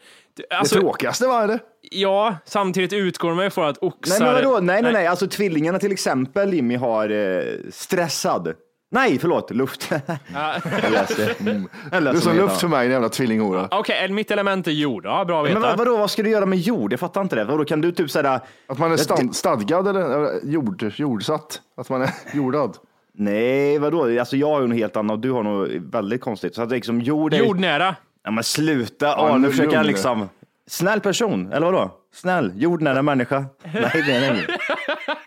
Alltså, 0.49 0.75
det 0.75 0.81
tråkigaste 0.81 1.27
var 1.27 1.47
det. 1.47 1.59
Ja, 1.81 2.37
samtidigt 2.45 2.93
utgår 2.93 3.33
man 3.33 3.43
ju 3.43 3.49
från 3.49 3.67
att 3.67 3.81
Nej 3.81 3.89
oxar... 3.89 4.25
men 4.25 4.33
vadå? 4.33 4.59
Nej, 4.61 4.81
nej, 4.81 4.93
nej. 4.93 5.07
Alltså 5.07 5.27
tvillingarna 5.27 5.79
till 5.79 5.91
exempel 5.91 6.53
Jimmy 6.53 6.75
har 6.75 7.09
eh, 7.09 7.43
stressad. 7.71 8.53
Nej, 8.91 9.19
förlåt, 9.19 9.51
luft. 9.51 9.91
jag 10.81 10.91
läste. 10.91 11.35
Mm. 11.39 11.67
Jag 11.91 11.91
Du 11.91 11.97
är 11.97 12.01
läste 12.01 12.21
som 12.21 12.35
med 12.35 12.41
luft 12.43 12.59
för 12.59 12.67
mig, 12.67 12.85
en 12.85 12.91
jävla 12.91 13.09
tvillinghora. 13.09 13.67
Okej, 13.71 14.09
mitt 14.09 14.31
element 14.31 14.67
är 14.67 14.71
jord. 14.71 15.05
Ja, 15.05 15.25
bra 15.25 15.41
att 15.41 15.51
Men 15.51 15.61
veta. 15.61 15.67
vad, 15.67 15.77
vadå, 15.77 15.97
vad 15.97 16.11
ska 16.11 16.23
du 16.23 16.29
göra 16.29 16.45
med 16.45 16.59
jord? 16.59 16.93
Jag 16.93 16.99
fattar 16.99 17.21
inte 17.21 17.35
det. 17.35 17.43
Vadå, 17.43 17.65
kan 17.65 17.81
du 17.81 17.91
typ 17.91 18.11
såhär... 18.11 18.39
Att 18.67 18.77
man 18.77 18.91
är 18.91 18.97
stand, 18.97 19.35
stadgad 19.35 19.87
eller 19.87 20.39
jord, 20.43 20.91
jordsatt. 20.95 21.61
Att 21.77 21.89
man 21.89 22.01
är 22.01 22.09
jordad. 22.33 22.77
Nej, 23.17 23.79
vadå? 23.79 24.19
Alltså 24.19 24.37
jag 24.37 24.47
har 24.47 24.61
ju 24.61 24.67
något 24.67 24.77
helt 24.77 24.95
annat 24.97 25.13
och 25.13 25.19
du 25.19 25.31
har 25.31 25.43
något 25.43 25.69
väldigt 25.69 26.21
konstigt. 26.21 26.55
Så 26.55 26.61
att 26.61 26.69
liksom 26.71 27.01
jord 27.01 27.33
är... 27.33 27.37
Jordnära. 27.37 27.95
Ja 28.23 28.31
men 28.31 28.43
sluta, 28.43 29.05
Ja, 29.05 29.27
ja, 29.29 29.33
nu 29.37 29.39
nu 29.39 29.49
försöker 29.49 29.77
han 29.77 29.87
liksom... 29.87 30.29
Snäll 30.67 31.01
person, 31.01 31.51
eller 31.53 31.71
vadå? 31.71 31.91
Snäll, 32.13 32.51
jordnära 32.55 33.01
människa. 33.01 33.45
Nej, 33.73 34.03
det 34.07 34.11
är 34.13 34.21
det 34.33 34.39
inte. 34.39 34.57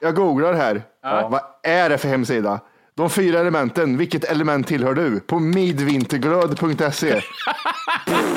Jag 0.00 0.14
googlar 0.14 0.54
här. 0.54 0.82
Vad 1.02 1.40
är 1.62 1.88
det 1.88 1.98
för 1.98 2.08
hemsida? 2.08 2.60
De 2.98 3.10
fyra 3.10 3.38
elementen, 3.40 3.96
vilket 3.96 4.24
element 4.24 4.66
tillhör 4.66 4.94
du? 4.94 5.20
På 5.20 5.38
midvinterglöd.se. 5.38 7.14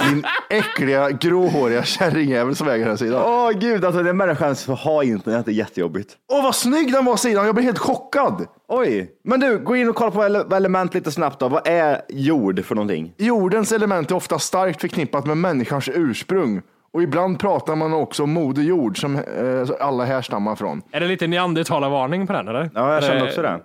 Din 0.09 0.23
äckliga 0.49 1.09
gråhåriga 1.11 1.83
kärringjävel 1.83 2.55
som 2.55 2.67
äger 2.67 2.85
den 2.85 2.97
sidan. 2.97 3.23
Åh 3.25 3.51
gud, 3.51 3.85
alltså 3.85 4.03
den 4.03 4.17
människan 4.17 4.55
som 4.55 4.75
har 4.75 5.03
internet 5.03 5.47
är 5.47 5.51
jättejobbigt. 5.51 6.09
Åh, 6.31 6.43
vad 6.43 6.55
snygg 6.55 6.91
den 6.93 7.05
var 7.05 7.15
sidan. 7.15 7.45
Jag 7.45 7.55
blev 7.55 7.65
helt 7.65 7.79
chockad. 7.79 8.45
Oj, 8.67 9.09
men 9.23 9.39
du, 9.39 9.57
gå 9.59 9.75
in 9.75 9.89
och 9.89 9.95
kolla 9.95 10.11
på 10.11 10.23
ele- 10.23 10.55
element 10.55 10.93
lite 10.93 11.11
snabbt 11.11 11.39
då. 11.39 11.47
Vad 11.49 11.67
är 11.67 12.01
jord 12.09 12.65
för 12.65 12.75
någonting? 12.75 13.13
Jordens 13.17 13.71
element 13.71 14.11
är 14.11 14.15
ofta 14.15 14.39
starkt 14.39 14.81
förknippat 14.81 15.25
med 15.25 15.37
människans 15.37 15.89
ursprung. 15.93 16.61
Och 16.93 17.03
ibland 17.03 17.39
pratar 17.39 17.75
man 17.75 17.93
också 17.93 18.23
om 18.23 18.31
Moder 18.33 18.61
Jord 18.61 19.01
som 19.01 19.15
eh, 19.15 19.69
alla 19.79 20.05
härstammar 20.05 20.55
från. 20.55 20.81
Är 20.91 20.99
det 20.99 21.07
lite 21.07 21.27
neandertalarvarning 21.27 22.27
på 22.27 22.33
den 22.33 22.47
eller? 22.47 22.69
Ja, 22.75 22.93
jag 22.93 23.03
kände 23.03 23.21
Eh, 23.21 23.27
också 23.27 23.41
det. 23.41 23.59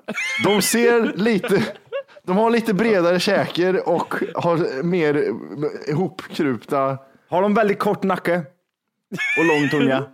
De 0.45 0.63
ser 0.63 1.13
lite, 1.17 1.63
de 2.23 2.37
har 2.37 2.51
lite 2.51 2.75
bredare 2.75 3.21
käkar 3.21 3.89
och 3.89 4.15
har 4.35 4.83
mer 4.83 5.25
ihopkrupta. 5.89 6.99
Har 7.29 7.43
de 7.43 7.55
väldigt 7.55 7.79
kort 7.79 8.03
nacke 8.03 8.43
och 9.39 9.45
lång 9.45 9.69
tunga? 9.69 10.05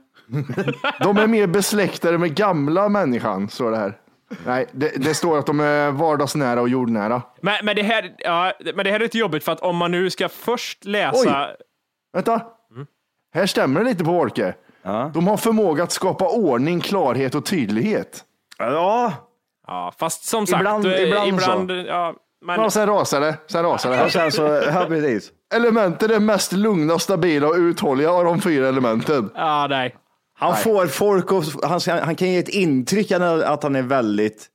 De 1.01 1.19
är 1.19 1.27
mer 1.27 1.47
besläktade 1.47 2.19
med 2.19 2.35
gamla 2.35 2.89
människan, 2.89 3.49
står 3.49 3.71
det 3.71 3.77
här. 3.77 3.99
Nej, 4.47 4.67
det, 4.73 4.89
det 4.97 5.15
står 5.15 5.39
att 5.39 5.47
de 5.47 5.61
är 5.61 5.91
vardagsnära 5.91 6.61
och 6.61 6.69
jordnära. 6.69 7.23
Men, 7.41 7.55
men, 7.63 7.77
det 7.77 7.83
här, 7.83 8.15
ja, 8.19 8.53
men 8.75 8.85
det 8.85 8.91
här 8.91 9.01
är 9.01 9.05
lite 9.05 9.19
jobbigt 9.19 9.45
för 9.45 9.53
att 9.53 9.61
om 9.61 9.77
man 9.77 9.91
nu 9.91 10.11
ska 10.11 10.29
först 10.29 10.85
läsa 10.85 11.49
Vänta. 12.13 12.41
Här 13.35 13.47
stämmer 13.47 13.81
det 13.81 13.91
lite 13.91 14.05
på 14.05 14.13
Wolke. 14.13 14.55
De 15.15 15.27
har 15.27 15.37
förmåga 15.37 15.83
att 15.83 15.93
skapa 15.93 16.29
ordning, 16.29 16.81
klarhet 16.81 17.35
och 17.35 17.45
tydlighet. 17.47 18.25
Ja, 18.59 19.13
Ja, 19.67 19.93
fast 19.99 20.25
som 20.25 20.47
sagt, 20.47 20.61
Ibland- 20.61 20.87
eh, 20.87 21.03
ibland 21.03 21.29
ibland 21.29 21.71
så. 21.71 21.75
ja, 21.89 22.15
men, 22.45 22.61
Ja, 22.61 22.71
sen 22.71 22.87
rasar 22.87 23.21
det. 23.21 23.37
Sen 23.47 23.63
rasar 23.65 23.91
det. 23.91 24.05
och 24.05 24.11
sen 24.13 24.33
så, 24.33 24.43
ja 24.43 24.85
precis. 24.89 25.31
Elementet 25.55 26.11
är 26.11 26.21
mest 26.21 26.53
lugna, 26.53 26.99
stabila 26.99 27.47
och 27.49 27.55
uthålliga 27.55 28.11
av 28.13 28.25
de 28.25 28.41
fyra 28.41 28.69
elementen. 28.69 29.31
ja, 29.35 29.67
nej. 29.71 29.95
Han 30.39 30.57
får 30.57 30.87
folk 30.87 31.33
och 31.33 31.43
han, 31.63 31.81
han 32.03 32.15
kan 32.17 32.29
ge 32.29 32.39
ett 32.39 32.49
intryck 32.49 33.11
att 33.13 33.63
han 33.63 33.77
är 33.77 33.83
väldigt 33.83 34.47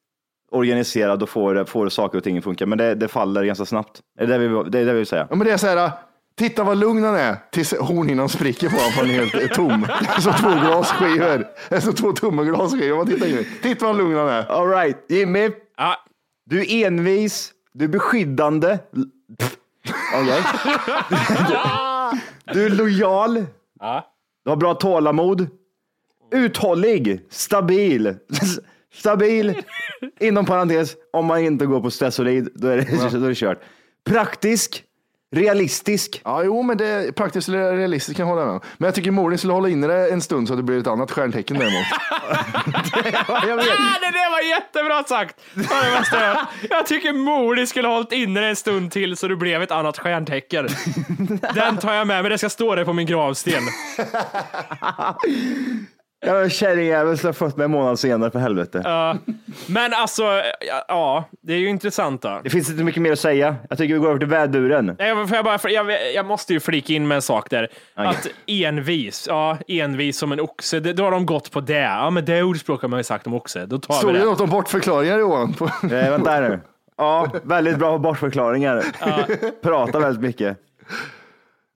organiserad 0.51 1.23
och 1.23 1.29
får, 1.29 1.65
får 1.65 1.89
saker 1.89 2.17
och 2.17 2.23
ting 2.23 2.37
att 2.37 2.43
funka, 2.43 2.65
men 2.65 2.77
det, 2.77 2.95
det 2.95 3.07
faller 3.07 3.43
ganska 3.43 3.65
snabbt. 3.65 3.99
Det 4.17 4.23
är 4.23 4.27
det 4.27 4.37
vi, 4.37 4.47
det 4.69 4.79
är 4.79 4.85
det 4.85 4.91
vi 4.93 4.97
vill 4.97 5.07
säga. 5.07 5.27
Ja, 5.29 5.35
men 5.35 5.47
det 5.47 5.53
är 5.53 5.57
så 5.57 5.67
här, 5.67 5.91
titta 6.37 6.63
vad 6.63 6.77
lugn 6.77 7.03
han 7.03 7.15
är 7.15 7.37
tills 7.51 7.73
hornhinnan 7.73 8.29
spricker 8.29 8.69
på 8.69 8.75
honom 8.75 8.91
för 8.91 9.01
han 9.01 9.09
är 9.09 9.13
helt 9.13 9.53
tom. 9.53 9.81
Det 9.81 10.07
är 10.17 10.21
som 10.21 10.33
två 10.33 10.49
glasskivor. 10.49 11.47
Det 11.69 11.75
är 11.75 11.79
som 11.79 11.93
två 11.93 12.11
tomma 12.11 12.43
glasskivor. 12.43 13.25
In. 13.27 13.45
Titta 13.61 13.85
vad 13.85 13.97
lugn 13.97 14.17
han 14.17 14.29
är. 14.29 14.51
All 14.51 14.69
right, 14.69 14.97
Jimmy, 15.09 15.51
Ja, 15.77 15.95
du 16.45 16.61
är 16.61 16.87
envis, 16.87 17.53
du 17.73 17.85
är 17.85 17.89
beskyddande. 17.89 18.79
Okej. 20.15 20.43
Du 22.53 22.65
är 22.65 22.69
lojal, 22.69 23.45
ja. 23.79 24.13
du 24.43 24.49
har 24.49 24.57
bra 24.57 24.73
tålamod, 24.73 25.47
uthållig, 26.31 27.21
stabil. 27.29 28.15
Stabil, 28.93 29.61
inom 30.19 30.45
parentes, 30.45 30.95
om 31.13 31.25
man 31.25 31.39
inte 31.39 31.65
går 31.65 31.81
på 31.81 31.91
Stesolid, 31.91 32.49
då 32.55 32.67
är 32.67 32.77
det, 32.77 33.19
då 33.19 33.25
är 33.25 33.29
det 33.29 33.35
kört. 33.35 33.59
Praktisk, 34.05 34.83
realistisk. 35.35 36.21
Ja, 36.25 36.43
jo, 36.43 36.63
men 36.63 36.77
det 36.77 36.85
är 36.85 37.11
praktiskt 37.11 37.49
och 37.49 37.55
realistiskt 37.55 38.17
kan 38.17 38.27
jag 38.27 38.35
hålla 38.35 38.45
med 38.45 38.53
om. 38.53 38.61
Men 38.77 38.87
jag 38.87 38.95
tycker 38.95 39.11
Morin 39.11 39.37
skulle 39.37 39.53
hålla 39.53 39.69
inne 39.69 39.87
det 39.87 40.09
en 40.09 40.21
stund 40.21 40.47
så 40.47 40.53
att 40.53 40.59
det 40.59 40.63
blir 40.63 40.79
ett 40.79 40.87
annat 40.87 41.11
stjärntecken 41.11 41.57
däremot. 41.59 41.85
Jag 43.47 43.55
vet. 43.55 43.67
Ah, 43.67 43.99
det 43.99 44.11
där 44.11 44.31
var 44.31 44.49
jättebra 44.49 45.03
sagt! 45.03 45.35
Det 45.53 45.69
var 45.69 45.85
det 45.85 45.91
bästa 45.99 46.47
jag 46.69 46.85
tycker 46.85 47.13
Modi 47.13 47.67
skulle 47.67 47.87
ha 47.87 47.95
hållit 47.95 48.11
inne 48.11 48.41
det 48.41 48.47
en 48.47 48.55
stund 48.55 48.91
till 48.91 49.17
så 49.17 49.27
det 49.27 49.35
blev 49.35 49.61
ett 49.61 49.71
annat 49.71 49.97
stjärntecken. 49.97 50.67
Den 51.55 51.77
tar 51.77 51.93
jag 51.93 52.07
med 52.07 52.23
mig, 52.23 52.29
det 52.29 52.37
ska 52.37 52.49
stå 52.49 52.75
där 52.75 52.85
på 52.85 52.93
min 52.93 53.07
gravsten. 53.07 53.63
Jag 56.27 56.33
var 56.33 56.41
en 56.43 56.49
kärringjävel 56.49 57.17
som 57.17 57.27
jag 57.27 57.35
fått 57.35 57.57
mig 57.57 57.65
en 57.65 57.71
månad 57.71 57.99
senare, 57.99 58.31
för 58.31 58.39
helvete. 58.39 58.81
Ja. 58.83 59.17
Men 59.67 59.93
alltså, 59.93 60.23
ja, 60.67 60.85
ja, 60.87 61.23
det 61.41 61.53
är 61.53 61.57
ju 61.57 61.69
intressant 61.69 62.21
då. 62.21 62.39
Det 62.43 62.49
finns 62.49 62.69
inte 62.69 62.83
mycket 62.83 63.01
mer 63.01 63.11
att 63.11 63.19
säga. 63.19 63.55
Jag 63.69 63.77
tycker 63.77 63.93
vi 63.93 63.99
går 63.99 64.07
över 64.09 64.19
till 64.19 64.27
väduren. 64.27 64.95
Nej, 64.99 65.07
jag, 65.31 65.45
bara, 65.45 65.59
jag, 65.69 66.13
jag 66.13 66.25
måste 66.25 66.53
ju 66.53 66.59
flika 66.59 66.93
in 66.93 67.07
med 67.07 67.15
en 67.15 67.21
sak 67.21 67.49
där. 67.49 67.67
Att 67.95 68.27
envis, 68.47 69.25
ja, 69.29 69.57
envis 69.67 70.17
som 70.17 70.31
en 70.31 70.39
oxe, 70.39 70.79
det, 70.79 70.93
då 70.93 71.03
har 71.03 71.11
de 71.11 71.25
gått 71.25 71.51
på 71.51 71.61
det. 71.61 71.79
Ja, 71.79 72.09
men 72.09 72.25
det 72.25 72.43
ordspråk 72.43 72.81
har 72.81 72.89
man 72.89 72.99
ju 72.99 73.03
sagt 73.03 73.27
om 73.27 73.33
oxe. 73.33 73.65
Då 73.65 73.77
tar 73.79 73.93
Såg 73.93 74.07
vi 74.07 74.13
du 74.13 74.19
det. 74.19 74.25
något 74.25 74.41
om 74.41 74.49
bortförklaringar 74.49 75.17
Johan? 75.19 75.53
På- 75.53 75.65
Eh, 75.83 75.89
vänta 75.89 76.31
här 76.31 76.41
nu. 76.49 76.59
Ja, 76.97 77.31
väldigt 77.43 77.77
bra 77.77 77.91
på 77.91 77.99
bortförklaringar. 77.99 78.83
Pratar 79.63 79.99
väldigt 79.99 80.21
mycket. 80.23 80.57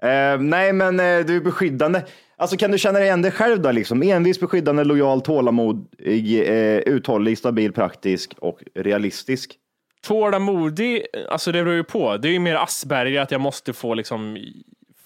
Eh, 0.04 0.40
nej, 0.40 0.74
men 0.74 1.00
eh, 1.00 1.20
du 1.26 1.36
är 1.36 1.40
beskyddande. 1.42 2.02
Alltså 2.42 2.58
kan 2.58 2.72
du 2.72 2.78
känna 2.78 3.00
dig 3.00 3.08
igen 3.08 3.22
dig 3.22 3.32
själv 3.32 3.62
då? 3.62 3.72
Liksom? 3.72 4.04
Envis, 4.04 4.40
beskyddande, 4.40 4.84
lojal, 4.84 5.22
tålamodig, 5.22 6.50
eh, 6.50 6.78
uthållig, 6.78 7.38
stabil, 7.38 7.74
praktisk 7.74 8.34
och 8.40 8.60
realistisk. 8.76 9.54
Tålamodig, 10.02 11.06
alltså 11.30 11.52
det 11.52 11.64
beror 11.64 11.76
ju 11.76 11.84
på. 11.84 12.18
Det 12.18 12.28
är 12.28 12.32
ju 12.32 12.40
mer 12.40 12.56
Asperger, 12.56 13.22
att 13.22 13.32
jag 13.32 13.42
måste 13.42 13.74
få 13.74 13.94
liksom 13.94 14.38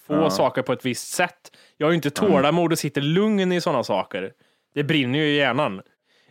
få 0.06 0.30
saker 0.30 0.62
på 0.62 0.72
ett 0.72 0.84
visst 0.84 1.08
sätt. 1.08 1.52
Jag 1.76 1.86
har 1.86 1.90
ju 1.90 1.96
inte 1.96 2.10
tålamod 2.10 2.72
och 2.72 2.78
sitter 2.78 3.00
lugn 3.00 3.52
i 3.52 3.60
sådana 3.60 3.84
saker. 3.84 4.32
Det 4.74 4.84
brinner 4.84 5.18
ju 5.18 5.24
i 5.24 5.36
hjärnan. 5.36 5.80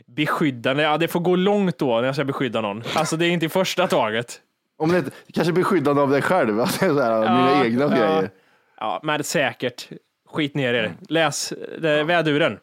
Beskyddande, 0.05 0.83
ja 0.83 0.97
det 0.97 1.07
får 1.07 1.19
gå 1.19 1.35
långt 1.35 1.77
då 1.77 1.97
när 1.97 2.03
jag 2.05 2.15
ska 2.15 2.24
beskydda 2.24 2.62
någon. 2.62 2.83
Alltså 2.93 3.17
det 3.17 3.25
är 3.25 3.29
inte 3.29 3.45
i 3.45 3.50
första 3.50 3.88
taget. 3.88 4.41
Om 4.77 4.91
det 4.91 5.03
kanske 5.33 5.53
beskyddande 5.53 6.01
av 6.01 6.09
dig 6.09 6.21
själv, 6.21 6.59
är 6.59 6.65
så 6.65 7.01
här, 7.01 7.19
mina 7.19 7.65
egna 7.65 7.88
grejer. 7.88 8.29
Ja, 8.77 9.00
men 9.03 9.24
säkert. 9.24 9.89
Skit 10.36 10.56
ner 10.56 10.74
er. 10.74 10.94
Läs 11.10 11.54
det, 11.80 12.04
väduren. 12.04 12.58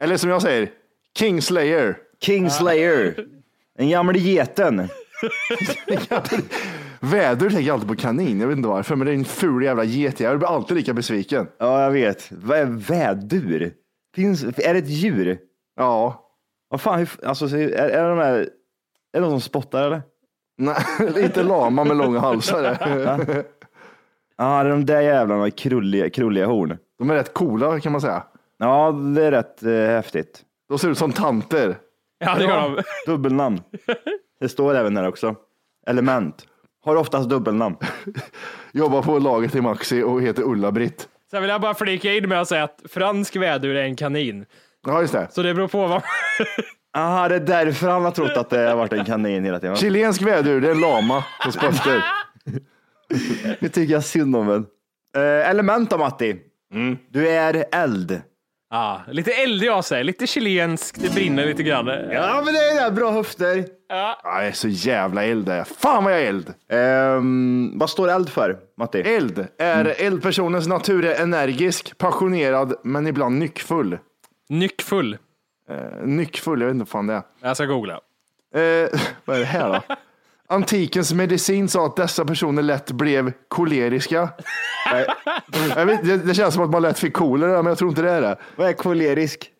Eller 0.00 0.16
som 0.16 0.30
jag 0.30 0.42
säger, 0.42 0.68
Kingslayer. 1.18 1.96
Kingslayer. 2.20 3.26
Den 3.78 3.90
gamle 3.90 4.18
geten. 4.18 4.78
Vädur 7.00 7.50
tänker 7.50 7.66
jag 7.66 7.74
alltid 7.74 7.88
på 7.88 7.96
kanin, 7.96 8.40
jag 8.40 8.48
vet 8.48 8.56
inte 8.56 8.68
varför, 8.68 8.96
men 8.96 9.06
det 9.06 9.12
är 9.12 9.14
en 9.16 9.24
ful 9.24 9.64
jävla 9.64 9.84
getjävel. 9.84 10.32
Jag 10.32 10.38
blir 10.38 10.48
alltid 10.48 10.76
lika 10.76 10.94
besviken. 10.94 11.46
Ja, 11.58 11.82
jag 11.82 11.90
vet. 11.90 12.32
Vad 12.32 12.58
är 12.58 12.64
vädur? 12.64 13.72
Finns, 14.14 14.44
är 14.44 14.72
det 14.72 14.78
ett 14.78 14.88
djur? 14.88 15.38
Ja, 15.76 16.28
Vad 16.68 16.80
fan, 16.80 16.98
hur, 16.98 17.10
alltså, 17.24 17.46
är, 17.46 17.68
är 17.68 18.08
de 18.08 18.18
här, 18.18 18.34
är 18.34 18.48
det 19.12 19.20
någon 19.20 19.30
som 19.30 19.40
spottar 19.40 19.86
eller? 19.86 20.02
nej, 20.58 20.76
inte 21.24 21.42
lama 21.42 21.84
med 21.84 21.96
långa 21.96 22.20
halsar. 22.20 22.76
Ja, 24.38 24.62
det 24.62 24.68
är 24.68 24.70
de 24.70 24.86
där 24.86 25.00
jävlarna 25.00 25.42
med 25.42 25.58
krulliga, 25.58 26.10
krulliga 26.10 26.46
horn. 26.46 26.78
De 26.98 27.10
är 27.10 27.14
rätt 27.14 27.34
coola 27.34 27.80
kan 27.80 27.92
man 27.92 28.00
säga. 28.00 28.22
Ja, 28.58 28.92
det 28.92 29.24
är 29.24 29.30
rätt 29.30 29.62
eh, 29.62 29.72
häftigt. 29.72 30.42
De 30.68 30.78
ser 30.78 30.88
ut 30.88 30.98
som 30.98 31.12
tanter. 31.12 31.76
Ja, 32.18 32.34
det 32.34 32.44
gör 32.44 32.60
de. 32.60 32.82
Dubbelnamn. 33.06 33.60
Det 34.40 34.48
står 34.48 34.74
även 34.74 34.96
här 34.96 35.08
också. 35.08 35.34
Element. 35.86 36.46
Har 36.84 36.96
oftast 36.96 37.28
dubbelnamn. 37.28 37.76
Jobbar 38.72 39.02
på 39.02 39.18
laget 39.18 39.54
i 39.54 39.60
Maxi 39.60 40.02
och 40.02 40.22
heter 40.22 40.42
Ulla-Britt. 40.42 41.08
Sen 41.30 41.42
vill 41.42 41.50
jag 41.50 41.60
bara 41.60 41.74
flika 41.74 42.12
in 42.12 42.28
med 42.28 42.40
att 42.40 42.48
säga 42.48 42.64
att 42.64 42.82
fransk 42.88 43.36
vädur 43.36 43.74
är 43.74 43.82
en 43.82 43.96
kanin. 43.96 44.46
Ja, 44.86 45.00
just 45.00 45.12
det. 45.12 45.28
Så 45.30 45.42
det 45.42 45.54
beror 45.54 45.68
på 45.68 45.86
vad... 45.86 46.02
Aha, 46.96 47.28
det 47.28 47.34
är 47.34 47.40
därför 47.40 47.88
han 47.88 48.04
har 48.04 48.10
trott 48.10 48.36
att 48.36 48.50
det 48.50 48.58
har 48.58 48.76
varit 48.76 48.92
en 48.92 49.04
kanin 49.04 49.44
hela 49.44 49.60
tiden. 49.60 49.76
Chilensk 49.76 50.22
vädur, 50.22 50.60
det 50.60 50.68
är 50.68 50.72
en 50.72 50.80
lama 50.80 51.24
på 51.44 51.52
spötter. 51.52 52.04
Det 53.60 53.68
tycker 53.68 53.94
jag 53.94 54.04
synd 54.04 54.36
om 54.36 54.50
en. 54.50 54.66
Eh, 55.16 55.50
element 55.50 55.90
då 55.90 55.98
Matti. 55.98 56.36
Du 57.10 57.28
är 57.28 57.64
eld. 57.72 58.22
Ja, 58.70 59.02
lite 59.08 59.32
eldig 59.32 59.68
av 59.68 59.82
sig, 59.82 60.04
lite 60.04 60.26
chilensk, 60.26 60.98
det 60.98 61.14
brinner 61.14 61.46
lite 61.46 61.62
grann. 61.62 61.86
Ja, 61.86 62.42
men 62.44 62.54
det 62.54 62.60
är 62.60 62.84
det. 62.84 62.90
Bra 62.90 63.10
höfter. 63.10 63.64
Ja, 63.88 64.20
jag 64.24 64.46
är 64.46 64.52
så 64.52 64.68
jävla 64.68 65.24
eld. 65.24 65.50
Fan 65.78 66.04
vad 66.04 66.12
jag 66.12 66.20
är 66.22 66.26
eld. 66.28 66.54
Ehm, 66.70 67.78
vad 67.78 67.90
står 67.90 68.08
eld 68.08 68.28
för, 68.28 68.58
Matti? 68.78 69.00
Eld 69.00 69.46
är 69.58 69.84
eldpersonens 69.84 70.66
natur 70.66 71.04
är 71.04 71.22
energisk, 71.22 71.98
passionerad 71.98 72.74
men 72.84 73.06
ibland 73.06 73.38
nyckfull. 73.38 73.98
Nyckfull. 74.48 75.18
Eh, 75.70 76.06
nyckfull, 76.06 76.60
jag 76.60 76.66
vet 76.66 76.74
inte 76.74 76.82
vad 76.82 76.88
fan 76.88 77.06
det 77.06 77.14
är. 77.14 77.22
Jag 77.42 77.56
ska 77.56 77.66
googla. 77.66 78.00
Eh, 78.54 78.60
vad 79.24 79.36
är 79.36 79.40
det 79.40 79.46
här 79.46 79.68
då? 79.68 79.94
Antikens 80.48 81.12
medicin 81.12 81.68
sa 81.68 81.86
att 81.86 81.96
dessa 81.96 82.24
personer 82.24 82.62
lätt 82.62 82.90
blev 82.90 83.32
koleriska. 83.48 84.28
Nej, 84.92 85.06
jag 85.76 85.86
vet, 85.86 86.04
det, 86.04 86.16
det 86.16 86.34
känns 86.34 86.54
som 86.54 86.64
att 86.64 86.70
man 86.70 86.82
lätt 86.82 86.98
fick 86.98 87.14
kolera, 87.14 87.62
men 87.62 87.66
jag 87.66 87.78
tror 87.78 87.90
inte 87.90 88.02
det 88.02 88.10
är 88.10 88.20
det. 88.20 88.36
Vad 88.56 88.68
är 88.68 88.72
kolerisk? 88.72 89.52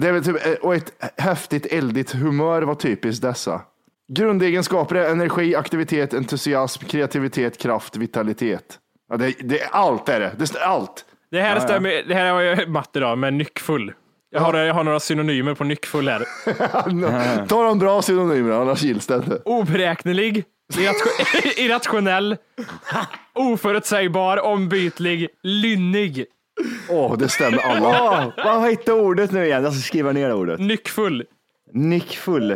det 0.00 0.08
är 0.08 0.12
väl 0.12 0.24
typ, 0.24 0.46
eh, 0.46 0.52
och 0.52 0.74
ett 0.74 0.92
häftigt 1.16 1.66
eldigt 1.66 2.12
humör 2.12 2.62
var 2.62 2.74
typiskt 2.74 3.22
dessa. 3.22 3.62
Grundegenskaper 4.08 4.94
är 4.94 5.10
energi, 5.10 5.56
aktivitet, 5.56 6.14
entusiasm, 6.14 6.84
kreativitet, 6.84 7.58
kraft, 7.58 7.96
vitalitet. 7.96 8.78
Ja, 9.08 9.16
det, 9.16 9.34
det 9.40 9.60
är 9.60 9.68
allt 9.72 10.08
är 10.08 10.20
det. 10.20 10.32
Det 10.38 10.56
är 10.56 10.64
allt. 10.64 11.04
Det 11.30 11.40
här 11.40 11.60
stämmer, 11.60 12.04
det 12.08 12.14
här 12.14 12.32
var 12.32 12.40
ju 12.40 12.66
matte 12.66 13.00
då, 13.00 13.16
med 13.16 13.34
nyckfull. 13.34 13.92
Jag 14.34 14.40
har, 14.40 14.54
jag 14.54 14.74
har 14.74 14.84
några 14.84 15.00
synonymer 15.00 15.54
på 15.54 15.64
nyckfull 15.64 16.08
här. 16.08 16.24
Ta 17.46 17.62
de 17.62 17.78
bra 17.78 18.02
synonymerna, 18.02 18.56
annars 18.56 18.82
gills 18.82 19.06
det 19.06 19.14
inte. 19.14 19.42
Oberäknelig, 19.44 20.44
irratio- 20.72 21.58
irrationell, 21.58 22.36
oförutsägbar, 23.32 24.36
ombytlig, 24.36 25.28
lynnig, 25.42 26.24
Åh, 26.90 27.18
det 27.18 27.28
stämmer 27.28 27.58
alla. 27.58 27.88
Åh, 28.02 28.44
vad 28.44 28.62
hette 28.62 28.92
ordet 28.92 29.32
nu 29.32 29.44
igen? 29.44 29.64
Jag 29.64 29.72
ska 29.72 29.82
skriva 29.82 30.12
ner 30.12 30.28
det 30.28 30.34
ordet. 30.34 30.60
nyckfull. 30.60 31.24
Nyckfull. 31.72 32.48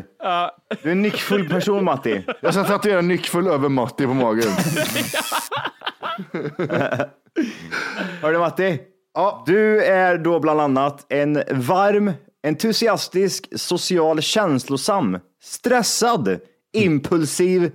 Du 0.82 0.88
är 0.88 0.92
en 0.92 1.02
nyckfull 1.02 1.48
person 1.48 1.84
Matti. 1.84 2.22
Jag 2.40 2.54
ska 2.54 2.64
tatuera 2.64 3.00
nyckfull 3.00 3.46
över 3.46 3.68
Matti 3.68 4.06
på 4.06 4.14
magen. 4.14 4.50
Hör 8.22 8.32
du 8.32 8.38
Matti? 8.38 8.80
Ja. 9.18 9.42
Du 9.46 9.84
är 9.84 10.18
då 10.18 10.40
bland 10.40 10.60
annat 10.60 11.06
en 11.08 11.42
varm, 11.50 12.12
entusiastisk, 12.46 13.48
social, 13.56 14.22
känslosam, 14.22 15.18
stressad, 15.42 16.40
impulsiv, 16.72 17.70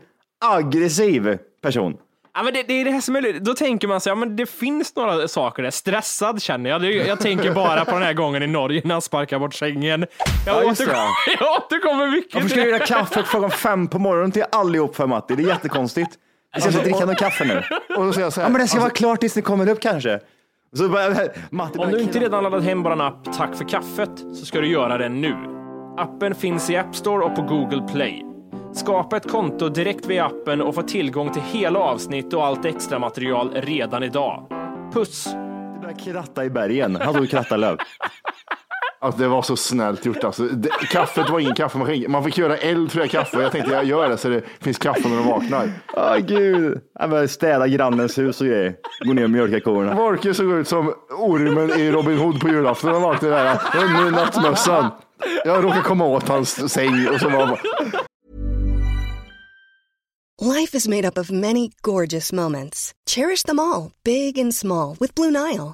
aggressiv 0.46 1.38
person. 1.64 1.98
Ja, 2.34 2.44
men 2.44 2.54
det, 2.54 2.64
det 2.64 2.74
är 2.74 2.86
det 2.86 2.92
här 2.92 3.02
som 3.02 3.16
är 3.16 3.40
Då 3.40 3.54
tänker 3.54 3.88
man 3.88 4.02
sig, 4.02 4.12
ja, 4.12 4.16
men 4.16 4.36
det 4.36 4.46
finns 4.46 4.96
några 4.96 5.28
saker 5.28 5.64
där. 5.64 5.72
Stressad 5.72 6.42
känner 6.42 6.70
jag. 6.70 6.86
Jag 6.86 7.20
tänker 7.20 7.54
bara 7.54 7.86
på 7.86 7.92
den 7.92 8.04
här 8.04 8.14
gången 8.14 8.44
i 8.44 8.48
Norge 8.48 8.82
när 8.86 8.96
han 8.96 9.02
sparkar 9.02 9.40
bort 9.40 9.54
sängen. 9.54 10.06
Jag, 10.46 10.64
Ja, 10.66 10.72
återkommer, 10.72 11.08
jag 11.40 11.58
återkommer 11.58 12.08
mycket 12.08 12.34
Varför 12.34 12.50
ska 12.50 12.62
du 12.62 12.70
göra 12.70 12.86
kaffe 12.86 13.24
klockan 13.30 13.52
fem 13.52 13.88
på 13.88 14.00
morgonen 14.00 14.32
till 14.32 14.44
allihop 14.52 14.96
för 14.96 15.08
Matti? 15.08 15.36
Det 15.36 15.44
är 15.44 15.48
jättekonstigt. 15.48 16.12
Vi 16.56 16.62
ska 16.62 16.70
inte 16.70 16.84
dricka 16.84 17.06
någon 17.06 17.16
kaffe 17.16 17.46
nu. 17.46 17.64
Och 17.98 18.06
då 18.06 18.14
säger 18.14 18.26
jag 18.26 18.34
så 18.34 18.42
här, 18.42 18.48
Ja, 18.48 18.52
men 18.52 18.62
det 18.62 18.68
ska 18.68 18.78
alltså, 18.78 18.80
vara 18.80 18.90
klart 18.90 19.20
tills 19.20 19.36
ni 19.36 19.42
kommer 19.42 19.70
upp 19.70 19.82
kanske. 19.82 20.20
Så 20.74 20.89
bara, 20.89 21.15
Matti 21.50 21.80
Om 21.80 21.92
du 21.92 22.01
inte 22.01 22.20
redan 22.20 22.44
laddat 22.44 22.63
hem 22.63 22.84
vår 22.84 23.01
app 23.01 23.34
Tack 23.34 23.56
för 23.56 23.70
kaffet 23.70 24.10
så 24.34 24.46
ska 24.46 24.62
du 24.62 24.68
göra 24.68 24.98
det 24.98 25.10
nu. 25.10 25.36
Appen 25.98 26.36
finns 26.36 26.70
i 26.70 26.77
App 26.77 26.96
Store 26.96 27.25
och 27.25 27.36
på 27.36 27.42
Google 27.42 27.88
Play. 27.94 28.25
Skapa 28.74 29.18
ett 29.18 29.32
konto 29.32 29.70
direkt 29.70 30.06
via 30.06 30.25
appen 30.25 30.62
och 30.62 30.75
få 30.75 30.82
tillgång 30.82 31.34
till 31.34 31.42
hela 31.42 31.80
avsnitt 31.80 32.34
och 32.34 32.46
allt 32.46 32.65
extra 32.65 33.00
material 33.00 33.51
redan 33.56 34.03
idag. 34.03 34.48
Puss! 34.94 35.25
Det 35.25 35.80
börjar 35.82 36.00
kratta 36.00 36.46
i 36.46 36.50
bergen. 36.50 36.96
Han 37.01 37.13
tog 37.13 37.30
krattarlöv. 37.30 37.77
Alltså, 39.03 39.22
det 39.22 39.27
var 39.27 39.41
så 39.41 39.55
snällt 39.55 40.05
gjort. 40.05 40.24
Alltså. 40.24 40.43
Det, 40.43 40.69
kaffet 40.69 41.29
var 41.29 41.39
ingen 41.39 41.55
kaffemaskin. 41.55 42.12
Man 42.12 42.24
fick 42.24 42.38
göra 42.38 42.57
eld 42.57 42.91
för 42.91 43.00
det 43.00 43.07
kaffe. 43.07 43.41
Jag 43.41 43.51
tänkte 43.51 43.72
jag 43.72 43.86
gör 43.86 44.10
det 44.10 44.17
så 44.17 44.29
det 44.29 44.41
finns 44.62 44.77
kaffe 44.77 45.10
när 45.10 45.17
de 45.17 45.27
vaknar. 45.27 45.72
Åh 45.93 46.17
gud. 46.17 46.81
Han 47.00 47.10
börjar 47.10 47.27
städa 47.27 47.67
grannens 47.67 48.17
hus 48.17 48.41
och 48.41 48.48
grejer. 48.48 48.75
Gå 49.05 49.13
ner 49.13 49.24
och 49.24 49.29
mjölka 49.29 49.60
korna. 49.60 49.95
Volke 49.95 50.33
såg 50.33 50.51
ut 50.51 50.67
som 50.67 50.93
ormen 51.10 51.79
i 51.79 51.91
Robin 51.91 52.17
Hood 52.17 52.41
på 52.41 52.48
julafton. 52.48 52.93
Han 52.93 53.01
vaknade 53.01 53.36
där. 53.36 54.03
Nu 54.03 54.12
nattmössan. 54.12 54.89
Jag 55.45 55.63
råkade 55.63 55.81
komma 55.81 56.05
åt 56.05 56.27
hans 56.27 56.74
säng 56.74 57.07
och 57.13 57.19
så 57.19 57.29
var 57.29 57.39
han 57.39 57.50
bara, 57.50 57.60
Life 60.60 60.77
is 60.77 60.88
made 60.88 61.07
up 61.07 61.17
of 61.17 61.31
many 61.31 61.72
gorgeous 61.81 62.33
moments. 62.33 62.93
Cherish 63.10 63.43
them 63.43 63.60
all, 63.60 63.91
big 64.03 64.39
and 64.39 64.55
small, 64.55 64.98
with 65.00 65.15
Blue 65.15 65.31
Nile. 65.31 65.74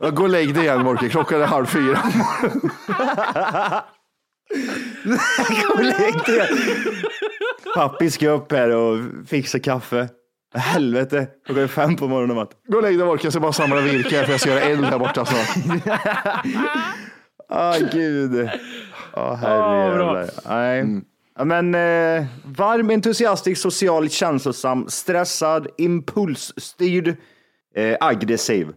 "Jag 0.00 0.14
går 0.14 0.24
och 0.24 0.30
lägg 0.30 0.54
dig 0.54 0.62
igen 0.64 0.84
Volke. 0.84 1.08
Klockan 1.08 1.42
är 1.42 1.46
halv 1.46 1.66
fyra. 1.66 1.98
Gå 5.62 5.74
och 5.74 5.84
lägg 5.84 6.14
dig. 6.26 6.48
Pappi 7.74 8.10
ska 8.10 8.28
upp 8.30 8.52
här 8.52 8.70
och 8.70 8.98
fixa 9.26 9.58
kaffe. 9.58 10.08
Helvete, 10.54 11.26
klockan 11.46 11.62
är 11.64 11.68
fem 11.68 11.96
på 11.96 12.08
morgonen 12.08 12.36
Matti. 12.36 12.56
Gå 12.68 12.76
och 12.76 12.82
lägg 12.82 12.98
dig 12.98 13.06
Volke. 13.06 13.26
Jag 13.26 13.32
ska 13.32 13.40
bara 13.40 13.52
samla 13.52 13.80
virke 13.80 14.16
här 14.16 14.24
för 14.24 14.32
jag 14.32 14.40
ska 14.40 14.50
göra 14.50 14.60
eld 14.60 14.84
här 14.84 14.98
borta 14.98 15.24
snart. 15.24 15.56
Åh 17.50 17.76
gud. 17.92 18.50
Åh 19.14 19.34
herrejävlar. 19.34 20.30
Nej. 20.48 21.02
Ja, 21.38 21.44
Men 21.44 21.74
eh, 21.74 22.26
varm, 22.44 22.90
entusiastisk, 22.90 23.62
social, 23.62 24.08
känslosam, 24.08 24.88
stressad, 24.88 25.66
impulsstyrd, 25.78 27.16
eh, 27.76 27.96
aggressiv. 28.00 28.68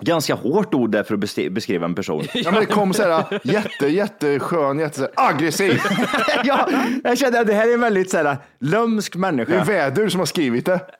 Ganska 0.00 0.34
hårt 0.34 0.74
ord 0.74 0.90
där 0.90 1.02
för 1.02 1.14
att 1.14 1.20
beskri- 1.20 1.50
beskriva 1.50 1.84
en 1.84 1.94
person. 1.94 2.24
Ja, 2.34 2.50
men 2.50 2.60
det 2.60 2.66
kom 2.66 2.92
så 2.92 3.02
här 3.02 3.40
jätte, 3.44 3.86
jätteskön, 3.86 4.78
jätte, 4.78 4.96
så 4.96 5.02
här, 5.02 5.10
aggressiv. 5.30 5.80
ja, 6.44 6.68
jag 7.04 7.18
kände 7.18 7.40
att 7.40 7.46
det 7.46 7.54
här 7.54 7.68
är 7.68 7.74
en 7.74 7.80
väldigt 7.80 8.10
så 8.10 8.16
här, 8.16 8.36
lömsk 8.58 9.12
Det 9.12 9.16
är 9.16 9.20
människa. 9.20 9.64
vädur 9.64 10.08
som 10.08 10.18
har 10.18 10.26
skrivit 10.26 10.66
det. 10.66 10.80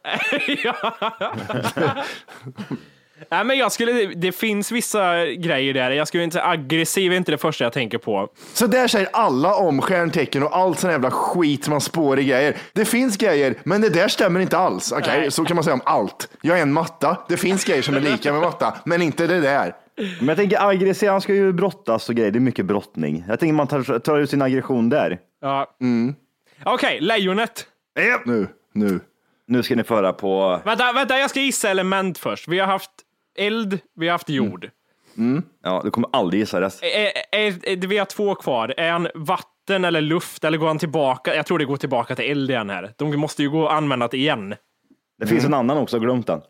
Nej, 3.31 3.45
men 3.45 3.59
jag 3.59 3.73
skulle, 3.73 3.93
det 4.07 4.33
finns 4.33 4.73
vissa 4.73 5.27
grejer 5.27 5.75
där. 5.75 5.91
Jag 5.91 6.09
skulle 6.09 6.25
inte 6.25 6.45
aggressiv 6.45 7.13
är 7.13 7.17
inte 7.17 7.31
det 7.31 7.39
första 7.39 7.65
jag 7.65 7.73
tänker 7.73 7.99
på. 7.99 8.29
Så 8.53 8.67
där 8.67 8.89
säger 8.89 9.09
alla 9.13 9.55
om 9.55 9.83
stjärntecken 9.83 10.43
och 10.43 10.57
allt 10.57 10.79
sån 10.79 10.91
jävla 10.91 11.11
skit 11.11 11.65
som 11.65 11.71
man 11.71 11.81
spår 11.81 12.19
i 12.19 12.25
grejer. 12.25 12.57
Det 12.73 12.85
finns 12.85 13.17
grejer, 13.17 13.55
men 13.65 13.81
det 13.81 13.89
där 13.89 14.09
stämmer 14.09 14.41
inte 14.41 14.59
alls. 14.59 14.93
Okej, 14.93 15.21
Nej. 15.21 15.31
så 15.31 15.45
kan 15.45 15.55
man 15.55 15.65
säga 15.65 15.75
om 15.75 15.81
allt. 15.85 16.29
Jag 16.43 16.59
är 16.59 16.63
en 16.63 16.73
matta. 16.73 17.17
Det 17.29 17.37
finns 17.37 17.65
grejer 17.65 17.83
som 17.83 17.97
är 17.97 18.01
lika 18.01 18.33
med 18.33 18.43
matta, 18.43 18.75
men 18.85 19.03
inte 19.03 19.27
det 19.27 19.41
där. 19.41 19.75
Men 20.19 20.29
jag 20.29 20.37
tänker 20.37 20.69
aggressiv, 20.69 21.11
han 21.11 21.21
ska 21.21 21.35
ju 21.35 21.53
brottas 21.53 22.09
och 22.09 22.15
grejer. 22.15 22.31
Det 22.31 22.39
är 22.39 22.41
mycket 22.41 22.67
brottning. 22.67 23.25
Jag 23.29 23.41
tänker 23.41 23.55
man 23.55 23.67
tar, 23.67 23.99
tar 23.99 24.19
ut 24.19 24.31
sin 24.31 24.43
aggression 24.43 24.89
där. 24.89 25.19
Ja. 25.41 25.77
Okej, 26.65 27.01
lejonet. 27.01 27.67
Nu, 28.25 28.49
nu. 28.73 29.01
Nu 29.47 29.63
ska 29.63 29.77
ni 29.77 29.85
föra 29.85 30.13
på... 30.13 30.61
Vänta, 30.65 30.93
vänta, 30.93 31.19
jag 31.19 31.31
ska 31.31 31.41
gissa 31.41 31.71
element 31.71 32.19
först. 32.19 32.49
Vi 32.49 32.59
har 32.59 32.67
haft 32.67 32.91
eld, 33.39 33.79
vi 33.97 34.07
har 34.07 34.13
haft 34.13 34.29
jord. 34.29 34.71
Ja, 35.63 35.81
du 35.85 35.91
kommer 35.91 36.09
aldrig 36.13 36.41
gissa 36.41 36.61
det. 36.61 36.71
Är, 36.83 37.13
är, 37.33 37.69
är, 37.69 37.87
vi 37.87 37.99
har 37.99 38.07
två 38.07 38.35
kvar. 38.35 38.75
Är 38.77 38.91
han 38.91 39.09
vatten 39.15 39.85
eller 39.85 40.01
luft 40.01 40.45
eller 40.45 40.59
går 40.59 40.67
han 40.67 40.79
tillbaka? 40.79 41.35
Jag 41.35 41.47
tror 41.47 41.59
det 41.59 41.65
går 41.65 41.77
tillbaka 41.77 42.17
till 42.17 42.31
eld 42.31 42.51
igen 42.51 42.71
här. 42.71 42.93
De 42.97 43.17
måste 43.17 43.43
ju 43.43 43.51
gå 43.51 43.61
och 43.61 43.75
använda 43.75 44.09
det 44.09 44.17
igen. 44.17 44.55
Det 45.19 45.27
finns 45.27 45.45
en 45.45 45.55
annan 45.55 45.79
också, 45.79 45.99
glömt 45.99 46.27
den. 46.27 46.41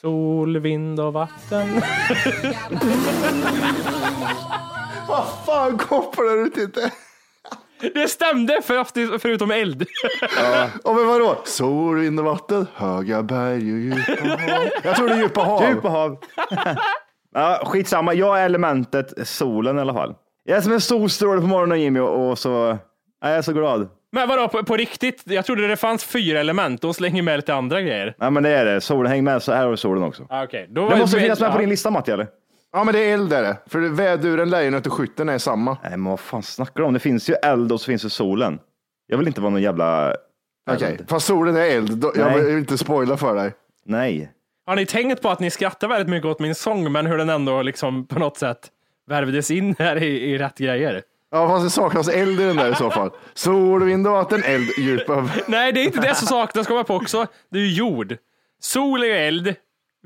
Sol, 0.00 0.58
vind 0.58 1.00
och 1.00 1.12
vatten. 1.12 1.68
Vad 5.08 5.24
fan 5.46 5.78
kopplar 5.78 6.44
du 6.44 6.50
till 6.50 6.70
det? 6.70 6.92
Det 7.94 8.08
stämde 8.08 8.62
för, 8.62 9.18
förutom 9.18 9.50
eld. 9.50 9.86
Och 10.84 10.94
men 10.94 11.06
vadå? 11.06 11.36
Sol, 11.44 11.98
vind 11.98 12.18
och 12.18 12.26
vatten, 12.26 12.66
höga 12.74 13.22
berg 13.22 13.72
och 13.72 13.78
djupa 13.78 14.22
hav. 14.22 14.68
Jag 14.84 14.96
tror 14.96 15.08
det 15.08 15.14
är 15.14 15.18
djupa 15.18 15.40
hav. 15.40 15.68
Djupa 15.68 15.88
hav. 15.88 16.18
ja, 17.34 17.62
skitsamma, 17.64 18.14
jag 18.14 18.40
är 18.40 18.44
elementet 18.44 19.28
solen 19.28 19.78
i 19.78 19.80
alla 19.80 19.94
fall. 19.94 20.14
Jag 20.44 20.56
är 20.56 20.60
som 20.60 20.72
en 20.72 20.80
solstråle 20.80 21.40
på 21.40 21.46
morgonen 21.46 21.80
Jimmy 21.80 22.00
och, 22.00 22.30
och 22.30 22.38
så... 22.38 22.78
Jag 23.20 23.30
är 23.30 23.42
så 23.42 23.52
glad. 23.52 23.88
Men 24.12 24.28
vadå, 24.28 24.48
på, 24.48 24.64
på 24.64 24.76
riktigt? 24.76 25.22
Jag 25.24 25.44
trodde 25.44 25.68
det 25.68 25.76
fanns 25.76 26.04
fyra 26.04 26.40
element. 26.40 26.82
De 26.82 26.94
slänger 26.94 27.22
med 27.22 27.36
lite 27.36 27.54
andra 27.54 27.80
grejer. 27.80 28.14
Ja 28.18 28.30
men 28.30 28.42
det 28.42 28.50
är 28.50 28.64
det, 28.64 28.80
solen 28.80 29.10
hänger 29.10 29.22
med, 29.22 29.42
så 29.42 29.52
här 29.52 29.64
har 29.64 29.70
vi 29.70 29.76
solen 29.76 30.02
också. 30.02 30.26
Ah, 30.30 30.46
då 30.68 30.88
Det 30.88 30.96
måste 30.96 31.20
finnas 31.20 31.40
med 31.40 31.50
på 31.50 31.56
ja. 31.56 31.60
din 31.60 31.68
lista 31.68 31.90
Matti 31.90 32.10
eller? 32.10 32.26
Ja, 32.72 32.84
men 32.84 32.94
det 32.94 33.00
är 33.04 33.14
eld 33.14 33.32
är 33.32 33.42
det. 33.42 33.56
För 33.66 33.80
väduren, 33.80 34.50
lejonet 34.50 34.86
och 34.86 34.92
skytten 34.92 35.28
är 35.28 35.38
samma. 35.38 35.76
Nej 35.82 35.90
men 35.90 36.04
vad 36.04 36.20
fan 36.20 36.42
snackar 36.42 36.74
du 36.80 36.82
om? 36.86 36.92
Det 36.92 37.00
finns 37.00 37.30
ju 37.30 37.34
eld 37.34 37.72
och 37.72 37.80
så 37.80 37.86
finns 37.86 38.02
det 38.02 38.10
solen. 38.10 38.58
Jag 39.06 39.18
vill 39.18 39.26
inte 39.26 39.40
vara 39.40 39.50
någon 39.50 39.62
jävla... 39.62 40.14
Okej, 40.70 40.98
fast 41.08 41.26
solen 41.26 41.56
är 41.56 41.60
eld. 41.76 41.98
Då- 41.98 42.12
Jag 42.16 42.32
Nej. 42.32 42.44
vill 42.44 42.58
inte 42.58 42.78
spoila 42.78 43.16
för 43.16 43.34
dig. 43.34 43.52
Nej. 43.84 44.32
Har 44.66 44.76
ni 44.76 44.86
tänkt 44.86 45.22
på 45.22 45.28
att 45.30 45.40
ni 45.40 45.50
skrattar 45.50 45.88
väldigt 45.88 46.08
mycket 46.08 46.26
åt 46.26 46.40
min 46.40 46.54
sång, 46.54 46.92
men 46.92 47.06
hur 47.06 47.18
den 47.18 47.28
ändå 47.30 47.62
liksom 47.62 48.06
på 48.06 48.18
något 48.18 48.36
sätt 48.38 48.68
värvdes 49.06 49.50
in 49.50 49.74
här 49.78 50.02
i, 50.02 50.06
i 50.32 50.38
rätt 50.38 50.58
grejer. 50.58 51.02
Ja, 51.30 51.48
fast 51.48 51.64
det 51.66 51.70
saknas 51.70 52.08
eld 52.08 52.40
i 52.40 52.44
den 52.44 52.56
där 52.56 52.72
i 52.72 52.74
så 52.74 52.90
fall. 52.90 53.10
Sol, 53.34 53.84
vind 53.84 54.06
och 54.06 54.12
vatten, 54.12 54.42
eld, 54.44 54.68
djup 54.78 55.10
över. 55.10 55.42
Nej, 55.46 55.72
det 55.72 55.80
är 55.80 55.84
inte 55.84 56.00
det 56.00 56.14
som 56.14 56.26
saknas, 56.28 56.66
kommer 56.66 56.78
jag 56.78 56.86
på 56.86 56.94
också. 56.94 57.26
Det 57.50 57.58
är 57.58 57.62
ju 57.62 57.72
jord. 57.72 58.16
Sol 58.60 59.02
är 59.02 59.06
ju 59.06 59.12
eld, 59.16 59.54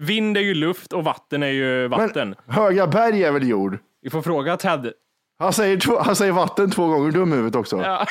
vind 0.01 0.37
är 0.37 0.41
ju 0.41 0.55
luft 0.55 0.93
och 0.93 1.05
vatten 1.05 1.43
är 1.43 1.49
ju 1.49 1.89
vatten. 1.89 2.35
Höga 2.47 2.87
berg 2.87 3.25
är 3.25 3.33
väl 3.33 3.49
jord? 3.49 3.79
Vi 4.03 4.11
får 4.11 4.23
fråga 4.23 4.57
Ted. 4.57 4.93
Han 5.39 5.53
säger, 5.53 5.77
två, 5.77 5.99
han 5.99 6.17
säger 6.17 6.33
vatten 6.33 6.71
två 6.71 6.87
gånger, 6.87 7.11
dum 7.11 7.33
huvudet 7.33 7.55
också. 7.55 7.77
Ja. 7.83 8.07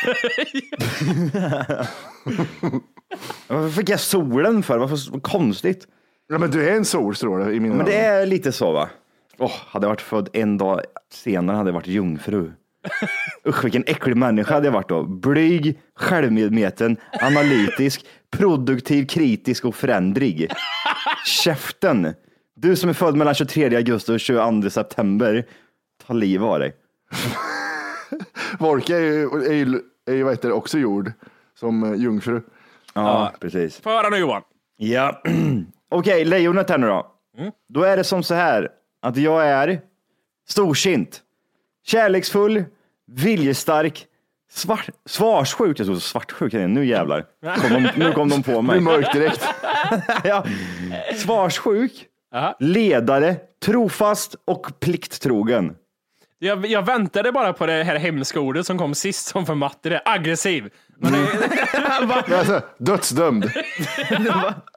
Varför 3.48 3.70
fick 3.70 3.90
jag 3.90 4.00
solen 4.00 4.64
för? 4.64 4.78
Varför 4.78 4.96
så 4.96 5.20
konstigt? 5.20 5.88
Ja, 6.28 6.38
men 6.38 6.52
du 6.52 6.70
är 6.70 6.76
en 6.76 6.86
solstråle 6.86 7.52
i 7.52 7.60
mina 7.60 7.76
Men 7.76 7.86
det 7.86 7.96
är 7.98 8.26
lite 8.26 8.52
så 8.52 8.72
va? 8.72 8.90
Åh, 9.38 9.52
hade 9.68 9.86
jag 9.86 9.90
varit 9.90 10.02
född 10.02 10.30
en 10.34 10.58
dag 10.58 10.82
senare 11.14 11.58
hade 11.58 11.70
jag 11.70 11.74
varit 11.74 11.88
jungfru. 11.88 12.52
Usch 13.48 13.64
vilken 13.64 13.84
äcklig 13.88 14.18
människa 14.18 14.54
hade 14.54 14.68
jag 14.68 14.74
varit 14.74 14.90
då. 14.90 15.04
Blyg, 15.04 15.80
självmedveten, 15.96 16.98
analytisk, 17.22 18.06
produktiv, 18.32 19.08
kritisk 19.08 19.66
och 19.66 19.76
förändrig. 19.76 20.52
Käften! 21.26 22.14
Du 22.56 22.76
som 22.76 22.90
är 22.90 22.94
född 22.94 23.16
mellan 23.16 23.36
23 23.36 23.76
augusti 23.76 24.12
och 24.12 24.20
22 24.20 24.70
september, 24.70 25.46
ta 26.08 26.14
liv 26.14 26.44
av 26.44 26.60
dig. 26.60 26.76
Volke 28.60 28.96
är 28.96 29.00
ju, 29.00 29.24
är 29.24 29.54
ju, 29.54 29.80
är 30.06 30.14
ju 30.14 30.24
vad 30.24 30.34
heter 30.34 30.48
det, 30.48 30.54
också 30.54 30.78
jord, 30.78 31.12
som 31.60 31.84
eh, 31.84 32.02
jungfru. 32.02 32.42
Ja, 32.94 33.34
precis. 33.40 33.80
Få 33.80 33.90
höra 33.90 34.10
nu 34.10 34.18
Johan. 34.18 34.42
Ja, 34.78 35.22
okej, 35.90 36.26
lejonet 36.26 36.70
här 36.70 36.78
nu 36.78 36.88
då. 36.88 37.08
Då 37.70 37.84
är 37.84 37.98
det 37.98 38.04
som 38.04 38.24
så 38.24 38.34
här 38.34 38.70
att 39.02 39.18
jag 39.18 39.48
är 39.48 39.82
storsint, 40.48 41.22
kärleksfull, 41.86 42.64
viljestark, 43.12 44.06
svart, 44.52 44.90
svarssjuk. 45.06 45.80
Jag 45.80 45.88
tror 45.88 45.96
svartsjuk, 45.96 46.54
nu 46.54 46.86
jävlar. 46.86 47.26
Kom 47.62 47.70
de, 47.84 47.90
nu 47.96 48.12
kom 48.12 48.30
de 48.30 48.44
på 48.44 48.52
Det 48.52 48.58
är 48.58 48.62
mig. 48.62 48.80
mörkt 48.80 49.14
direkt. 49.14 49.48
ja. 50.24 50.46
Svarssjuk, 51.16 52.06
ledare, 52.60 53.36
trofast 53.66 54.36
och 54.46 54.80
plikttrogen. 54.80 55.76
Jag, 56.40 56.66
jag 56.66 56.86
väntade 56.86 57.32
bara 57.32 57.54
på 57.54 57.66
det 57.66 57.84
här 57.84 57.96
hemska 57.96 58.40
ordet 58.40 58.66
som 58.66 58.78
kom 58.78 58.96
sist 58.96 59.28
som 59.28 59.46
för 59.46 59.56
matte, 59.56 59.90
det 59.90 59.96
är 59.96 60.02
aggressiv. 60.06 60.70
Men 60.98 61.12
det, 61.12 61.20
Jag 62.28 62.40
är 62.40 62.46
så 62.46 62.52
här, 62.54 62.62
dödsdömd. 62.78 63.52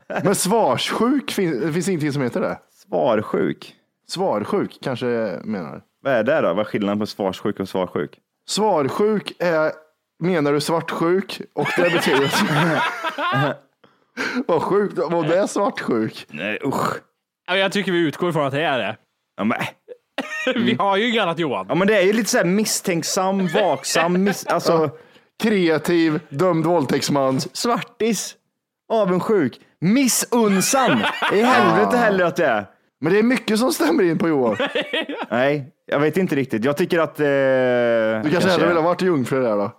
Men 0.24 0.34
svarssjuk, 0.34 1.30
fin, 1.30 1.60
det 1.60 1.72
finns 1.72 1.88
ingenting 1.88 2.12
som 2.12 2.22
heter 2.22 2.40
det. 2.40 2.58
Svarsjuk. 2.88 3.74
Svarsjuk 4.08 4.78
kanske 4.82 5.06
menar. 5.44 5.82
Vad 6.06 6.14
är 6.14 6.24
det 6.24 6.40
då? 6.40 6.54
Vad 6.54 6.58
är 6.58 6.64
skillnaden 6.64 6.98
på 6.98 7.06
svarssjuk 7.06 7.60
och 7.60 7.68
svarsjuk? 7.68 8.18
Svarsjuk 8.48 9.32
är, 9.38 9.72
menar 10.22 10.52
du 10.52 10.60
svartsjuk? 10.60 11.40
Och 11.54 11.68
det 11.76 11.90
betyder... 11.90 12.32
Vad 14.46 14.62
sjukt, 14.62 14.98
vad 14.98 15.28
det 15.28 15.38
är 15.38 15.46
svartsjuk? 15.46 16.26
Nej 16.28 16.58
usch. 16.64 16.94
Ja, 17.46 17.56
jag 17.56 17.72
tycker 17.72 17.92
vi 17.92 17.98
utgår 17.98 18.32
från 18.32 18.46
att 18.46 18.52
det 18.52 18.62
är 18.62 18.78
det. 18.78 18.96
Ja, 19.36 19.44
men, 19.44 19.58
Vi 20.54 20.74
har 20.74 20.96
ju 20.96 21.08
inget 21.08 21.22
annat 21.22 21.38
Johan. 21.38 21.66
ja, 21.68 21.74
men 21.74 21.86
det 21.88 21.96
är 21.98 22.02
ju 22.02 22.12
lite 22.12 22.30
så 22.30 22.36
här 22.36 22.44
misstänksam, 22.44 23.46
vaksam, 23.46 24.24
miss, 24.24 24.46
alltså 24.50 24.90
Kreativ, 25.42 26.20
dömd 26.28 26.66
våldtäktsman. 26.66 27.40
svartis, 27.40 28.36
avundsjuk, 28.92 29.60
missunnsam. 29.80 31.00
I 31.32 31.42
helvete 31.42 31.96
heller 31.96 32.24
att 32.24 32.36
det 32.36 32.46
är. 32.46 32.66
Men 33.00 33.12
det 33.12 33.18
är 33.18 33.22
mycket 33.22 33.58
som 33.58 33.72
stämmer 33.72 34.02
in 34.04 34.18
på 34.18 34.28
Johan. 34.28 34.56
Nej, 35.30 35.72
jag 35.86 36.00
vet 36.00 36.16
inte 36.16 36.36
riktigt. 36.36 36.64
Jag 36.64 36.76
tycker 36.76 36.98
att... 36.98 37.20
Eh, 37.20 37.24
Du 37.26 38.30
kanske 38.32 38.50
hellre 38.50 38.66
vill 38.66 38.76
ha 38.76 38.82
varit 38.82 39.02
jungfru 39.02 39.42
där 39.42 39.56
då? 39.56 39.68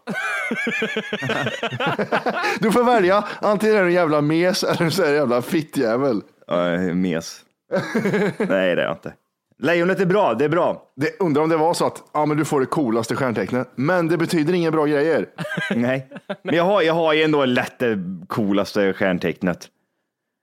Du 2.60 2.72
får 2.72 2.84
välja, 2.84 3.24
antingen 3.42 3.76
är 3.76 3.82
du 3.82 3.88
en 3.88 3.94
jävla 3.94 4.22
mes 4.22 4.64
eller 4.64 4.90
så 4.90 5.02
är 5.04 5.08
du 5.08 5.12
en 5.12 5.18
jävla 5.20 5.42
fittjävel. 5.42 6.22
Ja, 6.48 6.78
mes. 6.94 7.40
Nej, 8.38 8.76
det 8.76 8.82
är 8.82 8.86
jag 8.86 8.92
inte. 8.94 9.14
Lejonet 9.60 10.00
är 10.00 10.06
bra, 10.06 10.34
det 10.34 10.46
är 10.46 10.50
bra. 10.50 10.84
Det, 10.96 11.20
undrar 11.20 11.42
om 11.44 11.50
det 11.50 11.58
var 11.58 11.74
så 11.74 11.86
att 11.86 12.04
ja, 12.14 12.26
men 12.26 12.38
du 12.38 12.46
får 12.46 12.60
det 12.60 12.66
coolaste 12.66 13.16
stjärntecknet, 13.16 13.72
men 13.76 14.08
det 14.08 14.18
betyder 14.18 14.54
inga 14.54 14.72
bra 14.72 14.86
grejer. 14.86 15.26
Nej, 15.76 16.08
men 16.44 16.56
jag 16.56 16.64
har, 16.64 16.82
jag 16.82 16.94
har 16.94 17.14
ju 17.14 17.24
ändå 17.24 17.46
lätt 17.46 17.80
det 17.80 18.00
coolaste 18.28 18.94
stjärntecknet. 18.94 19.68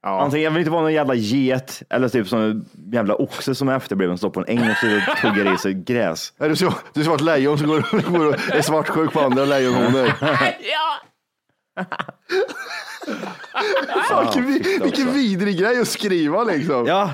Ja. 0.06 0.20
Antingen 0.20 0.44
jag 0.44 0.50
vill 0.50 0.58
inte 0.60 0.70
vara 0.70 0.82
någon 0.82 0.92
jävla 0.92 1.14
get 1.14 1.82
eller 1.90 2.08
typ 2.08 2.28
som 2.28 2.40
en 2.40 2.64
jävla 2.92 3.14
oxe 3.14 3.54
som 3.54 3.68
är 3.68 3.76
efterbliven 3.76 4.18
står 4.18 4.30
på 4.30 4.40
en 4.40 4.46
äng 4.48 4.70
och 4.70 4.76
så 4.76 4.86
tuggar 5.20 5.54
i 5.54 5.58
sig 5.58 5.74
gräs. 5.74 6.32
Är 6.38 6.48
du 6.48 6.56
så, 6.56 6.72
du 6.92 7.00
är 7.00 7.04
som 7.04 7.14
ett 7.14 7.20
lejon 7.20 7.58
som 7.58 7.68
går, 7.68 8.10
går 8.18 8.26
och 8.28 8.34
är 8.54 8.62
svartsjuk 8.62 9.12
på 9.12 9.20
andra 9.20 9.44
lejonhonor. 9.44 10.06
Fan, 14.08 14.24
vilken, 14.24 14.46
vi- 14.46 14.78
vilken 14.82 15.12
vidrig 15.12 15.58
grej 15.58 15.80
att 15.80 15.88
skriva 15.88 16.44
liksom. 16.44 16.86
Ja, 16.86 17.10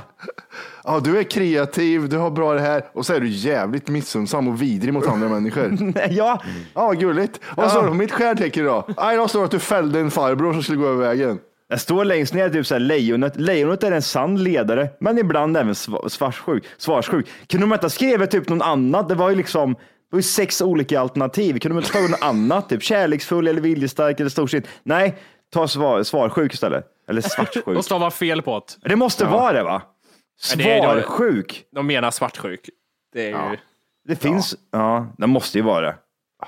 Ja, 0.85 1.01
du 1.05 1.19
är 1.19 1.23
kreativ, 1.23 2.09
du 2.09 2.17
har 2.19 2.31
bra 2.31 2.55
det 2.55 2.61
här 2.61 2.85
och 2.93 3.07
så 3.07 3.15
är 3.15 3.21
du 3.21 3.29
jävligt 3.29 3.89
missunnsam 3.89 4.49
och 4.49 4.63
vidrig 4.63 4.93
mot 4.95 5.07
andra 5.07 5.29
människor. 5.29 5.93
ja. 6.11 6.43
Ja, 6.75 6.93
gulligt. 6.93 7.41
Vad 7.57 7.71
står 7.71 7.83
det 7.83 7.89
på 7.89 7.95
mitt 7.95 8.13
stjärntecken 8.13 8.65
då? 8.65 8.87
Nej, 8.97 9.17
då 9.17 9.29
står 9.29 9.41
det 9.41 9.45
att 9.45 9.51
du 9.51 9.59
fällde 9.59 10.01
en 10.01 10.11
farbror 10.11 10.53
som 10.53 10.63
skulle 10.63 10.79
gå 10.79 10.87
över 10.87 11.07
vägen. 11.07 11.39
Det 11.71 11.79
står 11.79 12.05
längst 12.05 12.35
ner 12.35 12.51
typ 12.51 12.67
så 12.67 12.75
här, 12.75 12.81
lejonet. 12.81 13.37
Lejonet 13.37 13.83
är 13.83 13.93
en 13.93 14.03
sann 14.03 14.43
ledare, 14.43 14.89
men 15.01 15.19
ibland 15.19 15.57
även 15.57 15.73
sva- 15.73 16.09
svarssjuk. 16.09 16.65
svarssjuk. 16.79 17.27
Kunde 17.47 17.67
de 17.67 17.73
inte 17.73 17.85
ha 17.85 17.91
skrivit 17.91 18.31
typ 18.31 18.49
någon 18.49 18.63
annat? 18.63 19.09
Det 19.09 19.15
var 19.15 19.31
ju 19.31 19.37
liksom 19.37 19.73
det 19.75 20.17
var 20.17 20.19
ju 20.19 20.23
sex 20.23 20.61
olika 20.63 21.01
alternativ. 21.01 21.59
Kunde 21.59 21.75
de 21.75 21.79
inte 21.79 21.93
tagit 21.93 22.11
något 22.11 22.23
annat? 22.23 22.69
Typ 22.69 22.83
kärleksfull 22.83 23.49
eller 23.49 23.61
viljestark 23.61 24.21
eller 24.21 24.31
storsint? 24.31 24.67
Nej, 24.83 25.17
ta 25.53 25.69
svar, 25.69 26.03
svarsjuk 26.03 26.55
istället. 26.55 26.85
Eller 27.09 27.21
svartsjuk. 27.21 27.67
Och 27.67 27.85
stava 27.85 28.11
fel 28.11 28.43
på 28.43 28.63
det. 28.83 28.89
Det 28.89 28.97
måste 28.97 29.25
vara 29.25 29.53
det 29.53 29.63
va? 29.63 29.83
Ja, 30.59 31.03
Svarsjuk. 31.03 31.65
De 31.73 31.87
menar 31.87 32.11
svartsjuk. 32.11 32.71
Det 33.13 33.31
är 33.31 33.51
ju... 33.51 33.57
Det 34.09 34.17
finns, 34.17 34.55
ja, 34.73 35.07
det 35.19 35.27
måste 35.27 35.59
ju 35.59 35.65
vara 35.65 35.87
det. 35.87 35.97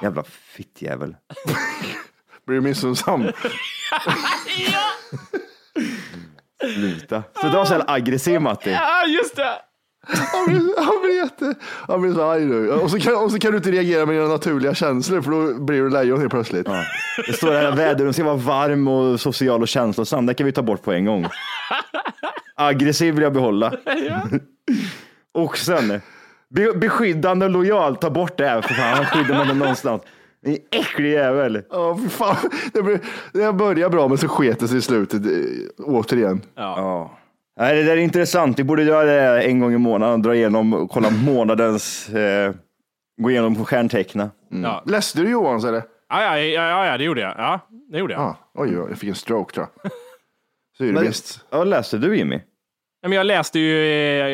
Jävla 0.02 0.24
fittjävel. 0.24 1.16
Blir 2.46 2.56
du 2.56 2.60
missunnsam? 2.60 3.24
Sluta. 6.74 7.22
Så 7.40 7.46
du 7.46 7.56
var 7.56 7.64
så 7.64 7.72
jävla 7.72 7.92
aggressiv 7.92 8.40
Matti. 8.40 8.70
Ja, 8.70 9.06
just 9.06 9.36
det! 9.36 9.58
Han 10.06 10.46
blir, 10.46 10.84
han 10.84 11.02
blir 11.02 11.16
jätte... 11.16 11.54
Han 11.88 12.02
blir 12.02 12.14
så 12.14 12.22
arg 12.22 12.44
nu. 12.44 12.70
Och 12.70 12.90
så, 12.90 13.00
kan, 13.00 13.16
och 13.16 13.30
så 13.30 13.38
kan 13.38 13.50
du 13.50 13.56
inte 13.56 13.70
reagera 13.70 14.06
med 14.06 14.14
dina 14.14 14.28
naturliga 14.28 14.74
känslor 14.74 15.22
för 15.22 15.30
då 15.30 15.64
blir 15.64 15.82
du 15.82 15.90
lejon 15.90 16.20
helt 16.20 16.30
plötsligt. 16.30 16.66
Det 17.26 17.32
står 17.32 17.52
här 17.52 17.72
vädret 17.72 18.14
ska 18.14 18.24
vara 18.24 18.36
varm 18.36 18.88
och 18.88 19.20
social 19.20 19.62
och 19.62 19.68
känslosam. 19.68 20.26
Det 20.26 20.34
kan 20.34 20.46
vi 20.46 20.52
ta 20.52 20.62
bort 20.62 20.82
på 20.82 20.92
en 20.92 21.04
gång. 21.04 21.26
Aggressiv 22.54 23.14
vill 23.14 23.22
jag 23.22 23.32
behålla. 23.32 23.72
Oxen. 25.34 26.00
Be, 26.50 26.72
beskyddande 26.72 27.46
och 27.46 27.52
lojal. 27.52 27.96
Ta 27.96 28.10
bort 28.10 28.36
det 28.36 28.48
här 28.48 28.62
för 28.62 28.74
fan. 28.74 28.96
Han 28.96 29.06
skyddar 29.06 29.44
mig 29.44 29.54
någonstans. 29.54 30.02
En 30.44 30.56
äcklig 30.70 31.12
jävel. 31.12 31.62
Ja, 31.70 31.94
för 31.96 32.08
fan. 32.08 32.36
Det, 32.72 32.82
blir, 32.82 33.00
det 33.32 33.52
börjar 33.52 33.90
bra 33.90 34.08
men 34.08 34.18
så 34.18 34.28
sket 34.28 34.60
det 34.60 34.68
sig 34.68 34.78
i 34.78 34.82
slutet 34.82 35.26
eh, 35.26 35.84
återigen. 35.86 36.40
Ja. 36.54 37.18
Nej, 37.58 37.76
det 37.76 37.82
där 37.82 37.92
är 37.92 37.96
intressant. 37.96 38.58
Vi 38.58 38.64
borde 38.64 38.82
göra 38.82 39.04
det 39.04 39.42
en 39.42 39.60
gång 39.60 39.72
i 39.74 39.78
månaden. 39.78 40.22
Dra 40.22 40.34
igenom 40.34 40.72
och 40.72 40.90
kolla 40.90 41.10
månadens... 41.26 42.08
Eh, 42.08 42.54
gå 43.22 43.30
igenom 43.30 43.64
stjärnteckna. 43.64 44.30
Ja. 44.48 44.82
Läste 44.86 45.18
du 45.20 45.30
Johans 45.30 45.64
eller? 45.64 45.82
Ja, 46.08 46.22
ja, 46.22 46.38
ja, 46.38 46.62
ja, 46.68 46.86
ja, 46.86 46.98
det 46.98 47.04
gjorde 47.04 47.20
jag. 47.20 47.34
Ja, 47.38 47.60
det 47.92 47.98
gjorde 47.98 48.12
jag. 48.14 48.22
Ah, 48.22 48.36
oj, 48.54 48.78
oj, 48.78 48.86
jag 48.88 48.98
fick 48.98 49.08
en 49.08 49.14
stroke 49.14 49.54
tror 49.54 49.66
jag. 49.82 49.92
Så 50.78 50.84
är 50.84 50.86
det 50.88 50.92
Men- 50.94 51.02
visst. 51.02 51.44
Ja, 51.50 51.64
läste 51.64 51.98
du 51.98 52.16
Jimmy? 52.16 52.40
Ja, 53.00 53.08
Men 53.08 53.16
jag 53.16 53.26
läste 53.26 53.58
ju 53.58 53.86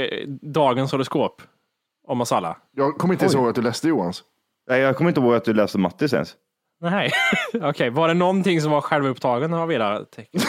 eh, 0.04 0.28
dagens 0.42 0.92
horoskop 0.92 1.42
om 2.06 2.20
oss 2.20 2.32
alla. 2.32 2.56
Jag 2.76 2.98
kommer 2.98 3.14
inte 3.14 3.24
ens 3.24 3.34
ihåg 3.34 3.48
att 3.48 3.54
du 3.54 3.62
läste 3.62 3.88
Johans. 3.88 4.22
Nej, 4.68 4.80
jag 4.80 4.96
kommer 4.96 5.10
inte 5.10 5.20
ihåg 5.20 5.34
att 5.34 5.44
du 5.44 5.54
läste 5.54 5.78
Mattis 5.78 6.12
ens. 6.12 6.34
Nej, 6.80 7.10
okej. 7.62 7.90
Var 7.90 8.08
det 8.08 8.14
någonting 8.14 8.60
som 8.60 8.70
var 8.70 8.80
självupptagen 8.80 9.54
av 9.54 9.72
era 9.72 10.04
tecken? 10.04 10.40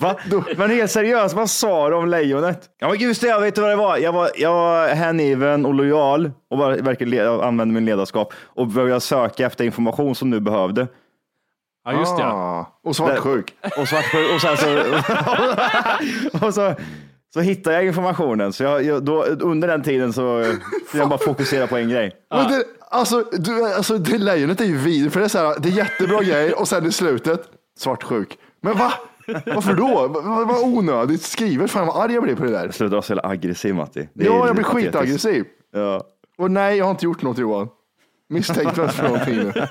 Va? 0.00 0.16
Men 0.56 0.70
helt 0.70 0.90
seriöst, 0.90 1.34
vad 1.34 1.50
sa 1.50 1.88
du 1.90 1.96
om 1.96 2.08
lejonet? 2.08 2.68
Ja, 2.78 2.88
men 2.88 2.98
just 2.98 3.20
det, 3.20 3.26
jag 3.28 3.40
vet 3.40 3.58
vad 3.58 3.70
det 3.70 3.76
var. 3.76 3.96
Jag 3.96 4.12
var, 4.12 4.30
jag 4.36 4.52
var 4.52 4.88
hängiven 4.88 5.66
och 5.66 5.74
lojal 5.74 6.30
och 6.50 6.58
var, 6.58 6.72
verkligen 6.76 7.10
le- 7.10 7.44
använde 7.46 7.74
min 7.74 7.84
ledarskap 7.84 8.32
och 8.44 8.66
började 8.66 9.00
söka 9.00 9.46
efter 9.46 9.64
information 9.64 10.14
som 10.14 10.30
du 10.30 10.40
behövde. 10.40 10.86
Ja, 11.84 11.92
just 11.92 12.16
det. 12.16 12.24
Ah, 12.26 12.78
och 12.84 12.96
svartsjuk. 12.96 13.54
Och 13.78 13.88
svartsjuk 13.88 14.34
och 14.34 14.40
sen 14.40 14.56
så, 14.56 14.66
och 16.46 16.54
så, 16.54 16.74
så 17.34 17.40
hittade 17.40 17.76
jag 17.76 17.84
informationen. 17.84 18.52
Så 18.52 18.62
jag, 18.62 18.84
jag, 18.84 19.02
då, 19.02 19.24
under 19.24 19.68
den 19.68 19.82
tiden 19.82 20.12
så 20.12 20.44
så 20.90 20.98
jag 20.98 21.08
bara 21.08 21.18
fokusera 21.18 21.66
på 21.66 21.76
en 21.76 21.88
grej. 21.88 22.12
Men 22.30 22.52
det, 22.52 22.64
alltså, 22.90 23.24
du, 23.32 23.64
alltså, 23.64 23.98
det 23.98 24.18
lejonet 24.18 24.60
är 24.60 24.64
ju 24.64 24.76
vidrigt 24.76 25.12
för 25.12 25.20
det 25.20 25.26
är, 25.26 25.28
så 25.28 25.38
här, 25.38 25.56
det 25.58 25.68
är 25.68 25.72
jättebra 25.72 26.22
grejer 26.22 26.60
och 26.60 26.68
sen 26.68 26.86
i 26.86 26.92
slutet 26.92 27.42
svartsjuk. 27.78 28.38
Men 28.60 28.78
va? 28.78 28.92
Varför 29.46 29.74
då? 29.74 30.08
Vad 30.08 30.48
vad 30.48 30.62
onödigt 30.62 31.22
skrivet. 31.22 31.70
Fan 31.70 31.86
vad 31.86 32.04
arg 32.04 32.14
jag 32.14 32.22
blir 32.22 32.36
på 32.36 32.44
det 32.44 32.50
där. 32.50 32.70
Sluta 32.70 32.90
vara 32.90 33.02
så 33.02 33.12
jävla 33.12 33.28
aggressiv 33.28 33.74
Matti. 33.74 34.08
Det 34.14 34.24
Ja, 34.24 34.46
jag 34.46 34.54
blir 34.54 34.64
skitaggressiv. 34.64 35.44
Ja. 35.72 36.04
Och 36.38 36.50
nej, 36.50 36.78
jag 36.78 36.84
har 36.84 36.90
inte 36.90 37.04
gjort 37.04 37.22
något 37.22 37.38
Johan. 37.38 37.68
Misstänkt 38.28 38.76
mig 38.76 38.88
för 38.88 39.02
någonting 39.02 39.36
nu. 39.36 39.52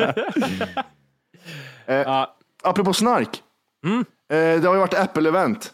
Eh, 1.86 2.26
apropå 2.64 2.94
snark. 2.94 3.44
Mm. 3.86 4.00
Eh, 4.00 4.62
det 4.62 4.68
har 4.68 4.74
ju 4.74 4.80
varit 4.80 4.94
Apple-event. 4.94 5.72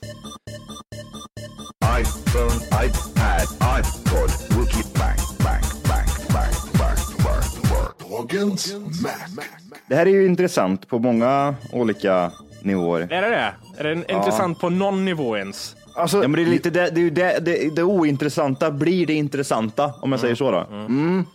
iPhone, 2.27 2.55
iPad, 2.85 3.47
iPod, 3.79 4.29
Wookie, 4.57 4.83
bang, 4.99 5.19
bang, 5.43 5.63
bang, 5.87 6.07
bang, 6.33 6.53
bang, 6.79 6.99
bang, 7.23 7.45
bang. 7.69 8.09
Dagens 8.11 8.73
Mac. 9.03 9.43
Det 9.87 9.95
här 9.95 10.05
är 10.05 10.09
ju 10.09 10.25
intressant 10.25 10.87
på 10.87 10.99
många 10.99 11.55
olika 11.73 12.31
nivåer. 12.61 13.01
Är 13.01 13.21
det 13.21 13.29
det? 13.29 13.53
Är 13.77 13.83
det 13.83 14.11
intressant 14.11 14.59
på 14.59 14.69
någon 14.69 15.05
nivå 15.05 15.37
ens? 15.37 15.75
Alltså, 15.95 16.17
Ja, 16.21 16.27
men 16.27 16.31
det 16.31 16.41
är 16.41 16.45
lite 16.45 16.69
det, 16.69 16.89
det, 16.89 17.09
det, 17.09 17.45
det, 17.45 17.75
det 17.75 17.83
ointressanta 17.83 18.71
blir 18.71 19.05
det 19.07 19.13
intressanta 19.13 19.93
om 20.01 20.11
jag 20.11 20.21
säger 20.21 20.35
så 20.35 20.51
då. 20.51 20.67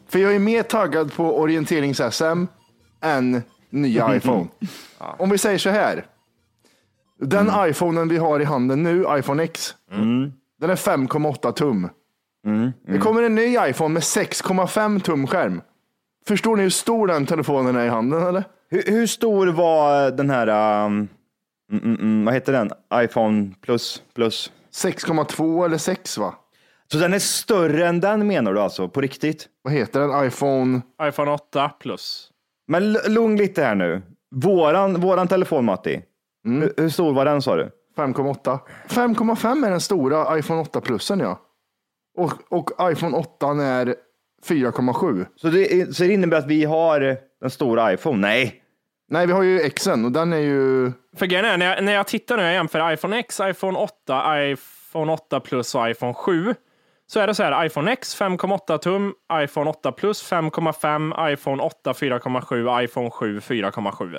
För 0.08 0.18
jag 0.18 0.34
är 0.34 0.38
mer 0.38 0.62
taggad 0.62 1.12
på 1.12 1.46
orienterings-SM 1.46 2.46
än 3.02 3.42
nya 3.70 4.16
iPhone. 4.16 4.46
Om 5.18 5.30
vi 5.30 5.38
säger 5.38 5.58
så 5.58 5.70
här. 5.70 6.06
Den 7.20 7.50
iPhonen 7.58 8.08
vi 8.08 8.16
har 8.16 8.40
i 8.40 8.44
handen 8.44 8.82
nu, 8.82 9.06
iPhone 9.18 9.42
X, 9.42 9.74
den 10.62 10.70
är 10.70 10.76
5,8 10.76 11.52
tum. 11.52 11.88
Det 12.86 12.98
kommer 12.98 13.22
en 13.22 13.34
ny 13.34 13.56
iPhone 13.60 13.94
med 13.94 14.02
6,5 14.02 15.00
tum 15.00 15.26
skärm. 15.26 15.62
Förstår 16.26 16.56
ni 16.56 16.62
hur 16.62 16.70
stor 16.70 17.06
den 17.06 17.26
telefonen 17.26 17.76
är 17.76 17.84
i 17.84 17.88
handen 17.88 18.22
eller? 18.22 18.44
Hur, 18.70 18.82
hur 18.86 19.06
stor 19.06 19.46
var 19.46 20.10
den 20.10 20.30
här, 20.30 20.48
um, 20.86 21.08
mm, 21.72 21.84
mm, 21.84 22.00
mm, 22.00 22.24
vad 22.24 22.34
heter 22.34 22.52
den? 22.52 22.70
iPhone 22.94 23.50
plus 23.60 24.02
plus? 24.14 24.52
6,2 24.74 25.64
eller 25.64 25.78
6 25.78 26.18
va? 26.18 26.34
Så 26.92 26.98
den 26.98 27.14
är 27.14 27.18
större 27.18 27.86
än 27.88 28.00
den 28.00 28.26
menar 28.26 28.54
du 28.54 28.60
alltså, 28.60 28.88
på 28.88 29.00
riktigt? 29.00 29.48
Vad 29.62 29.72
heter 29.72 30.00
den? 30.00 30.26
iPhone? 30.26 30.80
iPhone 31.02 31.30
8 31.30 31.68
plus. 31.80 32.30
Men 32.68 32.92
lugn 32.92 33.36
lite 33.36 33.64
här 33.64 33.74
nu. 33.74 34.02
Våran, 34.34 35.00
våran 35.00 35.28
telefon 35.28 35.64
Matti, 35.64 36.02
hur, 36.44 36.72
hur 36.76 36.88
stor 36.88 37.12
var 37.12 37.24
den 37.24 37.42
sa 37.42 37.56
du? 37.56 37.70
5,8. 37.96 38.58
5,5 38.88 39.66
är 39.66 39.70
den 39.70 39.80
stora 39.80 40.38
iPhone 40.38 40.60
8 40.60 40.80
plusen 40.80 41.20
ja. 41.20 41.40
Och, 42.18 42.32
och 42.48 42.70
iPhone 42.92 43.16
8 43.16 43.46
är 43.46 43.94
4,7. 44.46 45.26
Så 45.36 45.48
det, 45.48 45.96
så 45.96 46.02
det 46.02 46.12
innebär 46.12 46.36
att 46.36 46.46
vi 46.46 46.64
har 46.64 47.16
den 47.40 47.50
stora 47.50 47.92
iPhone? 47.92 48.18
Nej. 48.18 48.62
Nej, 49.08 49.26
vi 49.26 49.32
har 49.32 49.42
ju 49.42 49.70
Xen 49.70 50.04
och 50.04 50.12
den 50.12 50.32
är 50.32 50.38
ju... 50.38 50.92
För 51.16 51.26
grejen 51.26 51.44
är, 51.44 51.58
när 51.58 51.66
jag, 51.66 51.84
när 51.84 51.92
jag 51.92 52.06
tittar 52.06 52.36
nu, 52.36 52.42
jag 52.42 52.52
jämför 52.52 52.92
iPhone 52.92 53.18
X, 53.18 53.40
iPhone 53.40 53.78
8, 53.78 54.42
iPhone 54.42 55.12
8 55.12 55.40
plus 55.40 55.74
och 55.74 55.90
iPhone 55.90 56.14
7. 56.14 56.54
Så 57.06 57.20
är 57.20 57.26
det 57.26 57.34
så 57.34 57.42
här, 57.42 57.64
iPhone 57.66 57.92
X 57.92 58.20
5,8 58.20 58.78
tum, 58.78 59.14
iPhone 59.32 59.70
8 59.70 59.92
plus 59.92 60.32
5,5, 60.32 61.32
iPhone 61.32 61.62
8 61.62 61.92
4,7, 61.92 62.84
iPhone 62.84 63.10
7 63.10 63.38
4,7. 63.38 64.18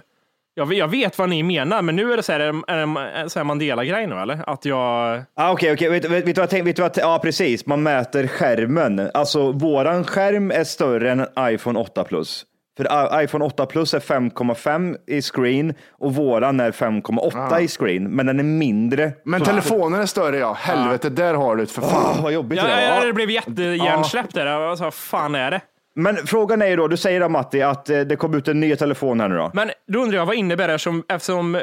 Jag, 0.55 0.65
vet- 0.65 0.77
jag 0.77 0.87
vet 0.87 1.17
vad 1.17 1.29
ni 1.29 1.43
menar, 1.43 1.81
men 1.81 1.95
nu 1.95 2.13
är 2.13 2.17
det 2.17 2.23
så 2.23 2.31
här, 2.31 2.39
är 2.39 2.53
det, 2.53 2.61
är 2.67 2.75
det 3.03 3.11
en 3.19 3.29
så 3.29 3.39
här 3.39 3.43
Mandela-grej 3.43 4.07
nu 4.07 4.15
eller? 4.15 4.49
Att 4.49 4.65
jag... 4.65 5.21
Ah, 5.35 5.51
Okej, 5.51 5.73
okej. 5.73 5.89
Vet, 5.89 6.05
vet, 6.05 6.11
vet, 6.27 6.35
du 6.35 6.41
vad 6.41 6.53
jag 6.53 6.63
vet 6.63 6.75
du 6.75 6.81
vad 6.81 6.97
jag- 6.97 7.05
Ja, 7.05 7.19
precis. 7.23 7.65
Man 7.65 7.83
mäter 7.83 8.27
skärmen. 8.27 9.09
Alltså, 9.13 9.51
våran 9.51 10.03
skärm 10.03 10.51
är 10.51 10.63
större 10.63 11.11
än 11.11 11.25
iPhone 11.39 11.79
8 11.79 12.03
Plus. 12.03 12.45
För 12.77 13.21
iPhone 13.23 13.45
8 13.45 13.65
Plus 13.65 13.93
är 13.93 13.99
5,5 13.99 14.95
i 15.07 15.21
screen 15.21 15.73
och 15.91 16.15
våran 16.15 16.59
är 16.59 16.71
5,8 16.71 17.59
i 17.59 17.67
screen, 17.67 18.03
men 18.15 18.25
den 18.25 18.39
är 18.39 18.43
mindre. 18.43 19.11
Men 19.25 19.39
Så- 19.39 19.45
telefonen 19.45 20.01
är 20.01 20.05
större 20.05 20.37
ja. 20.37 20.53
Helvete, 20.59 21.09
där 21.09 21.33
har 21.33 21.55
du 21.55 21.65
det 21.65 21.71
för 21.71 21.81
fan. 21.81 22.15
Åh, 22.17 22.23
vad 22.23 22.33
jobbigt 22.33 22.59
Ja, 22.59 22.75
det 22.75 22.85
ja, 22.85 22.95
var. 22.99 23.05
det 23.05 23.13
blev 23.13 23.29
jättehjärnsläppt 23.31 24.33
där. 24.33 24.45
Jag 24.45 24.77
sa, 24.77 24.83
vad 24.83 24.93
fan 24.93 25.35
är 25.35 25.51
det? 25.51 25.61
Men 25.95 26.17
frågan 26.17 26.61
är 26.61 26.67
ju 26.67 26.75
då, 26.75 26.87
du 26.87 26.97
säger 26.97 27.19
då 27.19 27.29
Matti 27.29 27.61
att 27.61 27.89
eh, 27.89 27.99
det 27.99 28.15
kom 28.15 28.33
ut 28.33 28.47
en 28.47 28.59
ny 28.59 28.75
telefon 28.75 29.19
här 29.19 29.29
nu 29.29 29.35
då. 29.35 29.51
Men 29.53 29.71
då 29.87 29.99
undrar 29.99 30.17
jag, 30.17 30.25
vad 30.25 30.35
innebär 30.35 30.67
det 30.67 30.79
som, 30.79 31.03
eftersom 31.09 31.61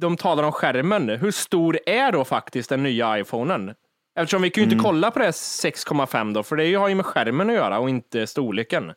de 0.00 0.16
talar 0.16 0.42
om 0.42 0.52
skärmen, 0.52 1.08
hur 1.08 1.30
stor 1.30 1.78
är 1.86 2.12
då 2.12 2.24
faktiskt 2.24 2.68
den 2.68 2.82
nya 2.82 3.18
iPhonen? 3.18 3.74
Eftersom 4.18 4.42
vi 4.42 4.50
kan 4.50 4.64
ju 4.64 4.70
inte 4.70 4.84
kolla 4.84 5.10
på 5.10 5.18
det 5.18 5.24
här 5.24 5.32
6,5 5.32 6.34
då, 6.34 6.42
för 6.42 6.56
det 6.56 6.74
har 6.74 6.88
ju 6.88 6.94
med 6.94 7.06
skärmen 7.06 7.50
att 7.50 7.56
göra 7.56 7.78
och 7.78 7.88
inte 7.90 8.26
storleken. 8.26 8.92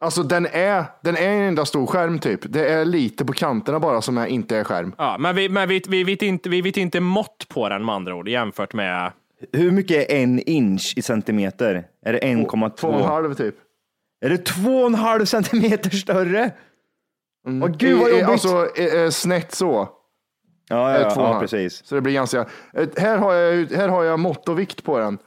Alltså 0.00 0.22
den 0.22 0.46
är, 0.46 0.84
den 1.02 1.16
är 1.16 1.28
en 1.28 1.40
enda 1.40 1.64
stor 1.64 1.86
skärm 1.86 2.18
typ. 2.18 2.40
Det 2.42 2.68
är 2.68 2.84
lite 2.84 3.24
på 3.24 3.32
kanterna 3.32 3.80
bara 3.80 4.02
som 4.02 4.18
är, 4.18 4.26
inte 4.26 4.56
är 4.56 4.64
skärm. 4.64 4.94
Ja, 4.98 5.16
men 5.18 5.36
vi, 5.36 5.48
men 5.48 5.68
vi, 5.68 5.82
vi, 5.88 6.04
vet 6.04 6.22
inte, 6.22 6.48
vi 6.48 6.62
vet 6.62 6.76
inte 6.76 7.00
mått 7.00 7.46
på 7.48 7.68
den 7.68 7.84
med 7.84 7.94
andra 7.94 8.14
ord 8.14 8.28
jämfört 8.28 8.72
med... 8.72 9.12
Hur 9.52 9.70
mycket 9.70 10.10
är 10.10 10.16
en 10.16 10.38
inch 10.38 10.94
i 10.96 11.02
centimeter? 11.02 11.84
Är 12.06 12.12
det 12.12 12.18
Två 12.18 12.26
och 12.26 12.54
en 12.54 12.70
1,2? 12.70 13.06
halv 13.06 13.34
typ. 13.34 13.54
Är 14.24 14.28
det 14.30 14.48
2,5 14.50 15.24
centimeter 15.24 15.90
större? 15.90 16.50
Åh 17.62 17.68
gud 17.68 17.98
vad 17.98 18.08
I- 18.10 18.12
i- 18.12 18.20
jobbigt! 18.20 18.28
Alltså 18.28 18.68
eh, 18.76 19.02
eh, 19.02 19.10
snett 19.10 19.54
så. 19.54 19.88
ja, 20.68 20.98
ja, 21.00 21.10
två 21.10 21.20
och 21.20 21.26
en 21.26 21.30
ja, 21.30 21.32
halv. 21.32 21.40
precis. 21.40 21.86
Så 21.86 21.94
det 21.94 22.00
blir 22.00 22.12
ganska... 22.12 22.38
eh, 22.74 22.88
Här 22.96 23.18
har 23.18 23.32
jag, 23.34 23.70
här 23.72 23.88
har 23.88 24.04
jag 24.04 24.18
mått 24.20 24.48
och 24.48 24.58
vikt 24.58 24.84
på 24.84 24.98
den. 24.98 25.18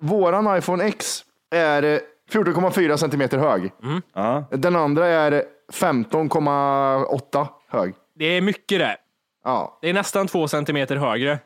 Våran 0.00 0.58
iPhone 0.58 0.84
X 0.84 1.24
är 1.54 1.82
eh, 1.82 1.98
14,4 2.32 2.96
centimeter 2.96 3.38
hög. 3.38 3.70
Ja. 4.14 4.44
Den 4.50 4.76
andra 4.76 5.06
är 5.06 5.44
15,8 5.72 7.46
hög. 7.68 7.94
Det 8.18 8.24
är 8.24 8.40
mycket 8.40 8.78
det. 8.78 8.96
Ja. 9.44 9.78
Det 9.82 9.88
är 9.88 9.94
nästan 9.94 10.26
två 10.26 10.48
centimeter 10.48 10.96
högre. 10.96 11.38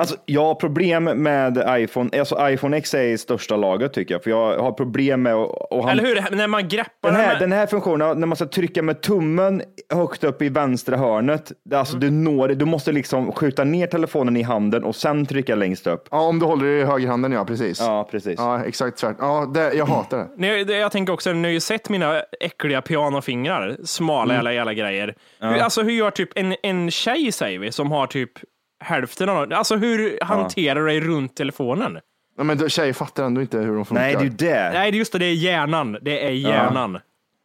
Alltså, 0.00 0.16
jag 0.26 0.44
har 0.44 0.54
problem 0.54 1.04
med 1.04 1.64
iPhone. 1.78 2.18
Alltså, 2.18 2.48
iPhone 2.50 2.76
X 2.76 2.94
är 2.94 3.02
i 3.02 3.18
största 3.18 3.56
laget 3.56 3.92
tycker 3.92 4.14
jag, 4.14 4.22
för 4.22 4.30
jag 4.30 4.58
har 4.58 4.72
problem 4.72 5.22
med 5.22 5.34
att... 5.34 5.50
han- 5.70 5.88
Eller 5.88 6.02
hur? 6.04 6.36
När 6.36 6.46
man 6.48 6.68
greppar 6.68 6.90
Den 7.10 7.14
här, 7.16 7.26
med- 7.28 7.38
den 7.40 7.52
här 7.52 7.66
funktionen, 7.66 8.20
när 8.20 8.26
man 8.26 8.36
ska 8.36 8.46
trycka 8.46 8.82
med 8.82 9.00
tummen 9.00 9.62
högt 9.94 10.24
upp 10.24 10.42
i 10.42 10.48
vänstra 10.48 10.96
hörnet, 10.96 11.52
det- 11.64 11.78
alltså 11.78 11.96
du 11.96 12.10
når, 12.10 12.48
du 12.48 12.64
måste 12.64 12.92
liksom 12.92 13.32
skjuta 13.32 13.64
ner 13.64 13.86
telefonen 13.86 14.36
i 14.36 14.42
handen 14.42 14.84
och 14.84 14.96
sen 14.96 15.26
trycka 15.26 15.54
längst 15.54 15.86
upp. 15.86 16.08
ja, 16.10 16.20
om 16.20 16.38
du 16.38 16.46
håller 16.46 16.66
i 16.66 16.84
högerhanden 16.84 17.32
ja, 17.32 17.44
precis. 17.44 17.80
Ja, 17.80 18.08
precis. 18.10 18.34
Ja, 18.38 18.64
exakt 18.64 18.98
tvärt. 18.98 19.16
Ja, 19.20 19.50
det, 19.54 19.72
jag 19.74 19.86
hatar 19.86 20.18
det. 20.18 20.28
Nej, 20.36 20.64
det- 20.64 20.76
Jag 20.78 20.92
tänker 20.92 21.12
också, 21.12 21.32
ni 21.32 21.48
har 21.48 21.52
ju 21.52 21.60
sett 21.60 21.88
mina 21.88 22.22
äckliga 22.40 22.82
pianofingrar, 22.82 23.76
smala 23.84 24.24
Mm. 24.34 24.40
alla 24.40 24.52
jävla 24.52 24.74
grejer. 24.74 25.14
Hur, 25.40 25.58
alltså 25.58 25.82
hur 25.82 25.92
gör 25.92 26.10
typ 26.10 26.28
en, 26.34 26.54
en 26.62 26.90
tjej, 26.90 27.32
säger 27.32 27.58
vi, 27.58 27.72
som 27.72 27.90
har 27.92 28.06
typ 28.06 28.30
hälften 28.80 29.28
av 29.28 29.52
Alltså 29.52 29.76
hur 29.76 30.18
hanterar 30.22 30.80
du 30.80 30.86
dig 30.86 31.00
runt 31.00 31.36
telefonen? 31.36 31.98
Ja, 32.38 32.44
men 32.44 32.68
tjejer 32.68 32.92
fattar 32.92 33.24
ändå 33.24 33.40
inte 33.40 33.58
hur 33.58 33.76
de 33.76 33.84
funkar. 33.84 34.02
Nej, 34.02 34.14
det 34.14 34.20
är 34.20 34.24
ju 34.24 34.30
det. 34.30 34.70
Nej, 34.72 34.90
det 34.90 34.96
är 34.96 34.98
just 34.98 35.12
det, 35.12 35.18
det 35.18 35.24
är 35.24 35.34
hjärnan. 35.34 35.98
Det 36.02 36.26
är 36.26 36.30
hjärnan. 36.30 36.98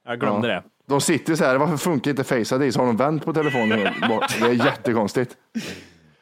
Jag 0.08 0.20
glömde 0.20 0.48
det. 0.48 0.64
De 0.88 1.02
sitter 1.02 1.36
så 1.36 1.44
här, 1.44 1.58
varför 1.58 1.78
funkar 1.78 2.12
inte 2.12 2.24
Face 2.24 2.66
ID? 2.66 2.74
Så 2.74 2.80
har 2.80 2.88
de 2.88 2.98
vänt 2.98 3.26
på 3.26 3.34
telefonen. 3.34 3.80
Det 4.40 4.46
är 4.46 4.66
jättekonstigt. 4.66 5.38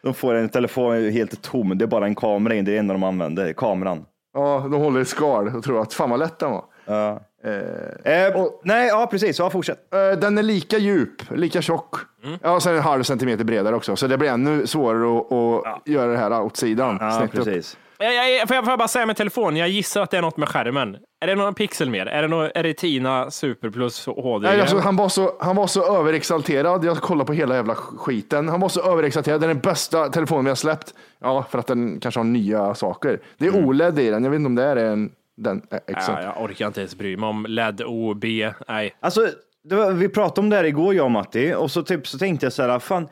De 0.04 0.14
får 0.14 0.36
en 0.36 0.50
telefon 0.50 1.12
helt 1.12 1.42
tom, 1.42 1.78
det 1.78 1.86
är 1.86 1.88
bara 1.88 2.06
en 2.06 2.16
kamera 2.16 2.56
in, 2.56 2.66
det 2.66 2.72
är 2.72 2.74
det 2.74 2.80
enda 2.80 2.94
de 2.94 3.04
använder, 3.04 3.54
kameran. 3.54 4.06
Ja, 4.34 4.68
de 4.72 4.82
håller 4.82 5.02
i 5.02 5.06
skal 5.06 5.56
och 5.56 5.64
tror 5.64 5.82
att 5.82 5.94
fan 5.94 6.10
vad 6.10 6.20
lätt 6.20 6.40
den 6.40 6.52
var. 6.52 6.64
Ja. 6.86 7.22
Eh, 7.44 8.46
nej, 8.64 8.88
ja 8.88 9.08
precis, 9.12 9.40
ja, 9.40 9.50
fortsätt. 9.50 9.94
Eh, 9.94 10.20
Den 10.20 10.38
är 10.38 10.44
lika 10.44 10.78
djup, 10.78 11.32
lika 11.32 11.62
tjock. 11.62 11.96
Ja, 12.44 12.60
sen 12.60 12.76
en 12.76 12.82
halv 12.82 13.04
centimeter 13.04 13.44
bredare 13.44 13.76
också, 13.76 13.96
så 13.96 14.08
det 14.08 14.18
blir 14.18 14.30
ännu 14.30 14.68
svårare 14.68 15.20
att, 15.20 15.68
att 15.68 15.88
göra 15.88 16.12
det 16.12 16.18
här 16.18 16.42
åt 16.42 16.58
sidan. 16.58 16.98
Ja, 17.00 17.22
upp. 17.24 17.32
precis. 17.32 17.78
Jag, 18.02 18.14
jag, 18.14 18.48
får, 18.48 18.56
jag, 18.56 18.64
får 18.66 18.72
jag 18.72 18.80
bara 18.80 18.88
säga 18.88 19.06
med 19.06 19.18
telefon, 19.18 19.56
jag 19.56 19.70
gissar 19.70 20.02
att 20.02 20.12
det 20.12 20.18
är 20.18 20.22
något 20.22 20.38
med 20.38 20.50
skärmen. 20.50 20.98
Är 21.22 21.28
det 21.28 21.36
någon 21.36 21.54
pixel 21.54 21.90
mer? 21.90 22.06
Är 22.06 22.22
det, 22.22 22.28
någon, 22.28 22.50
är 22.56 22.64
det 22.64 22.74
Tina 22.74 23.32
Super 23.32 23.70
Plus 23.70 24.06
HD? 24.06 24.48
Nej, 24.48 24.62
alltså, 24.62 24.78
han, 24.78 24.96
var 24.96 25.10
så, 25.10 25.32
han 25.40 25.56
var 25.56 25.68
så 25.68 26.00
överexalterad. 26.00 26.86
Jag 26.86 26.98
kollade 26.98 27.26
på 27.28 27.34
hela 27.34 27.56
jävla 27.56 27.76
skiten. 27.76 28.50
Han 28.50 28.60
var 28.60 28.70
så 28.70 28.92
överexalterad. 28.92 29.42
Det 29.42 29.46
är 29.46 29.48
den 29.48 29.60
bästa 29.60 30.10
telefonen 30.10 30.46
vi 30.46 30.52
har 30.52 30.56
släppt. 30.56 30.94
Ja, 31.22 31.46
för 31.50 31.60
att 31.60 31.68
den 31.68 32.00
kanske 32.00 32.20
har 32.20 32.26
nya 32.26 32.76
saker. 32.76 33.20
Det 33.38 33.48
är 33.48 33.66
OLED 33.66 34.00
i 34.00 34.10
den. 34.10 34.24
Jag 34.24 34.32
vet 34.32 34.38
inte 34.38 34.48
om 34.48 34.56
det 34.56 34.64
är 34.64 34.76
en, 34.76 35.12
den. 35.44 35.62
eh, 35.72 35.78
exakt. 35.88 36.24
ja, 36.24 36.34
jag 36.36 36.44
orkar 36.44 36.68
inte 36.68 36.80
ens 36.82 36.96
bry 36.98 37.18
mig 37.18 37.30
om 37.30 37.46
LED, 37.50 37.82
O, 37.82 38.14
B. 38.14 38.52
Nej. 38.68 38.96
Alltså, 39.00 39.28
det 39.64 39.76
var, 39.76 39.92
vi 39.92 40.10
pratade 40.10 40.42
om 40.42 40.50
det 40.50 40.56
här 40.56 40.64
igår, 40.64 40.96
jag 40.96 41.06
och 41.06 41.12
Matti, 41.12 41.54
och 41.54 41.72
så, 41.72 41.84
typ, 41.84 42.08
så 42.08 42.18
tänkte 42.18 42.46
jag 42.46 42.54
så 42.54 42.64
här, 42.64 42.80
fan, 42.80 43.08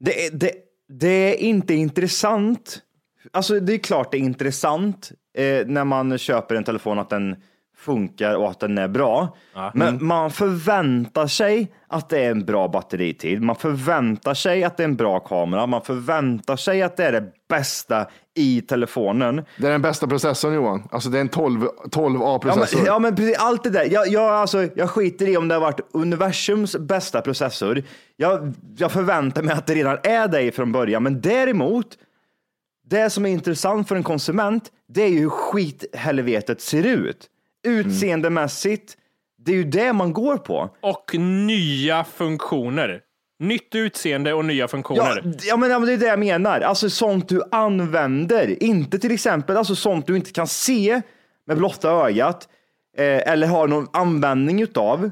det, 0.00 0.26
är- 0.26 0.30
det, 0.30 0.50
det 0.88 1.08
är 1.08 1.36
inte 1.36 1.74
intressant. 1.74 2.78
Alltså, 3.32 3.60
det 3.60 3.74
är 3.74 3.78
klart 3.78 4.10
det 4.12 4.16
är 4.18 4.20
intressant 4.20 5.12
eh, 5.38 5.66
när 5.66 5.84
man 5.84 6.18
köper 6.18 6.54
en 6.54 6.64
telefon 6.64 6.98
att 6.98 7.10
den 7.10 7.36
funkar 7.84 8.34
och 8.34 8.50
att 8.50 8.60
den 8.60 8.78
är 8.78 8.88
bra. 8.88 9.36
Men 9.74 10.06
man 10.06 10.30
förväntar 10.30 11.26
sig 11.26 11.72
att 11.88 12.08
det 12.08 12.24
är 12.24 12.30
en 12.30 12.44
bra 12.44 12.68
batteritid. 12.68 13.42
Man 13.42 13.56
förväntar 13.56 14.34
sig 14.34 14.64
att 14.64 14.76
det 14.76 14.82
är 14.82 14.88
en 14.88 14.96
bra 14.96 15.20
kamera. 15.20 15.66
Man 15.66 15.82
förväntar 15.82 16.56
sig 16.56 16.82
att 16.82 16.96
det 16.96 17.04
är 17.04 17.12
det 17.12 17.32
bästa 17.48 18.06
i 18.34 18.60
telefonen. 18.60 19.44
Det 19.58 19.66
är 19.66 19.70
den 19.70 19.82
bästa 19.82 20.06
processorn 20.06 20.54
Johan. 20.54 20.88
Alltså 20.90 21.08
det 21.08 21.18
är 21.18 21.20
en 21.20 21.28
12, 21.28 21.68
12 21.90 22.20
Ja 22.20 22.66
ja, 22.86 22.98
men 22.98 23.16
precis, 23.16 23.38
allt 23.38 23.64
det 23.64 23.70
där. 23.70 23.92
Jag, 23.92 24.08
jag, 24.08 24.30
alltså, 24.30 24.68
jag 24.74 24.90
skiter 24.90 25.28
i 25.28 25.36
om 25.36 25.48
det 25.48 25.54
har 25.54 25.60
varit 25.60 25.80
universums 25.92 26.76
bästa 26.76 27.22
processor. 27.22 27.82
Jag, 28.16 28.52
jag 28.76 28.92
förväntar 28.92 29.42
mig 29.42 29.54
att 29.54 29.66
det 29.66 29.74
redan 29.74 29.98
är 30.02 30.28
det 30.28 30.52
från 30.52 30.72
början, 30.72 31.02
men 31.02 31.20
däremot, 31.20 31.86
det 32.86 33.10
som 33.10 33.26
är 33.26 33.30
intressant 33.30 33.88
för 33.88 33.96
en 33.96 34.02
konsument, 34.02 34.70
det 34.88 35.02
är 35.02 35.08
ju 35.08 35.20
hur 35.20 35.28
skithelvetet 35.28 36.60
ser 36.60 36.86
ut. 36.86 37.30
Utseendemässigt, 37.64 38.96
det 39.38 39.52
är 39.52 39.56
ju 39.56 39.64
det 39.64 39.92
man 39.92 40.12
går 40.12 40.36
på. 40.36 40.70
Och 40.80 41.14
nya 41.18 42.04
funktioner. 42.04 43.00
Nytt 43.38 43.74
utseende 43.74 44.32
och 44.34 44.44
nya 44.44 44.56
Ja, 44.64 44.68
funktioner. 44.68 45.34
ja, 45.42 45.56
men, 45.56 45.70
ja, 45.70 45.78
men 45.78 45.86
det 45.86 45.92
är 45.92 45.98
det 45.98 46.06
jag 46.06 46.18
menar. 46.18 46.60
Alltså 46.60 46.90
sånt 46.90 47.28
du 47.28 47.42
använder. 47.50 48.62
Inte 48.62 48.98
till 48.98 49.12
exempel 49.12 49.56
alltså, 49.56 49.74
sånt 49.74 50.06
du 50.06 50.16
inte 50.16 50.32
kan 50.32 50.46
se 50.46 51.02
med 51.46 51.56
blotta 51.56 51.90
ögat 51.90 52.48
eh, 52.96 53.32
eller 53.32 53.46
har 53.46 53.68
någon 53.68 53.88
användning 53.92 54.62
utav. 54.62 55.10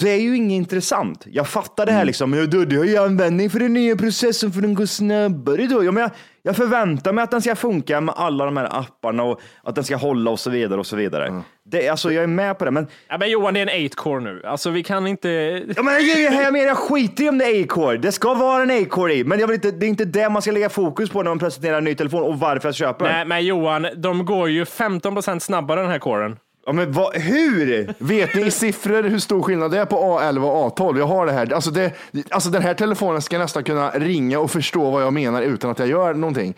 Det 0.00 0.10
är 0.10 0.20
ju 0.20 0.36
inget 0.36 0.56
intressant. 0.56 1.26
Jag 1.30 1.48
fattar 1.48 1.86
det 1.86 1.92
här 1.92 2.04
liksom. 2.04 2.32
Ja, 2.32 2.46
du, 2.46 2.64
du 2.64 2.78
har 2.78 2.84
ju 2.84 2.96
användning 2.96 3.50
för 3.50 3.58
den 3.58 3.72
nya 3.72 3.96
processorn 3.96 4.52
för 4.52 4.60
den 4.60 4.74
går 4.74 4.86
snabbare 4.86 5.66
då. 5.66 5.84
Ja, 5.84 5.92
men 5.92 6.02
jag, 6.02 6.10
jag 6.42 6.56
förväntar 6.56 7.12
mig 7.12 7.24
att 7.24 7.30
den 7.30 7.42
ska 7.42 7.56
funka 7.56 8.00
med 8.00 8.14
alla 8.18 8.44
de 8.44 8.56
här 8.56 8.78
apparna 8.80 9.22
och 9.22 9.40
att 9.62 9.74
den 9.74 9.84
ska 9.84 9.96
hålla 9.96 10.30
och 10.30 10.40
så 10.40 10.50
vidare 10.50 10.80
och 10.80 10.86
så 10.86 10.96
vidare. 10.96 11.42
Det, 11.64 11.88
alltså, 11.88 12.12
jag 12.12 12.22
är 12.22 12.26
med 12.26 12.58
på 12.58 12.64
det, 12.64 12.70
men 12.70 12.86
Ja, 13.08 13.18
men 13.18 13.30
Johan, 13.30 13.54
det 13.54 13.60
är 13.60 13.66
en 13.66 13.88
8-core 13.88 14.20
nu. 14.20 14.42
Alltså, 14.44 14.70
vi 14.70 14.82
kan 14.82 15.06
inte... 15.06 15.28
Ja, 15.76 15.82
men 15.82 15.94
jag, 15.94 16.20
jag, 16.20 16.34
jag, 16.44 16.52
menar, 16.52 16.66
jag 16.66 16.78
skiter 16.78 17.24
i 17.24 17.28
om 17.28 17.38
det 17.38 17.44
är 17.44 17.64
A-core. 17.64 17.96
Det 17.96 18.12
ska 18.12 18.34
vara 18.34 18.62
en 18.62 18.70
A-core 18.70 19.14
i, 19.14 19.24
men 19.24 19.40
jag 19.40 19.46
vill 19.46 19.54
inte, 19.54 19.70
det 19.70 19.86
är 19.86 19.88
inte 19.88 20.04
det 20.04 20.28
man 20.28 20.42
ska 20.42 20.50
lägga 20.52 20.68
fokus 20.68 21.10
på 21.10 21.22
när 21.22 21.30
man 21.30 21.38
presenterar 21.38 21.78
en 21.78 21.84
ny 21.84 21.94
telefon 21.94 22.22
och 22.22 22.38
varför 22.38 22.68
jag 22.68 22.74
köper 22.74 23.04
den. 23.04 23.14
Nej, 23.14 23.24
men 23.24 23.44
Johan, 23.46 23.86
de 23.96 24.24
går 24.24 24.48
ju 24.50 24.64
15% 24.64 25.38
snabbare 25.38 25.80
den 25.80 25.90
här 25.90 25.98
coren. 25.98 26.36
Ja, 26.66 26.72
men 26.72 26.92
vad, 26.92 27.16
hur? 27.16 27.94
Vet 27.98 28.34
ni 28.34 28.42
i 28.42 28.50
siffror 28.50 29.02
hur 29.02 29.18
stor 29.18 29.42
skillnad 29.42 29.70
det 29.70 29.78
är 29.78 29.84
på 29.84 29.96
A11 29.96 30.42
och 30.42 30.78
A12? 30.78 30.98
Jag 30.98 31.06
har 31.06 31.26
det 31.26 31.32
här. 31.32 31.52
Alltså, 31.52 31.70
det, 31.70 31.92
alltså 32.30 32.50
den 32.50 32.62
här 32.62 32.74
telefonen 32.74 33.22
ska 33.22 33.38
nästan 33.38 33.64
kunna 33.64 33.90
ringa 33.90 34.38
och 34.38 34.50
förstå 34.50 34.90
vad 34.90 35.02
jag 35.02 35.12
menar 35.12 35.42
utan 35.42 35.70
att 35.70 35.78
jag 35.78 35.88
gör 35.88 36.14
någonting. 36.14 36.54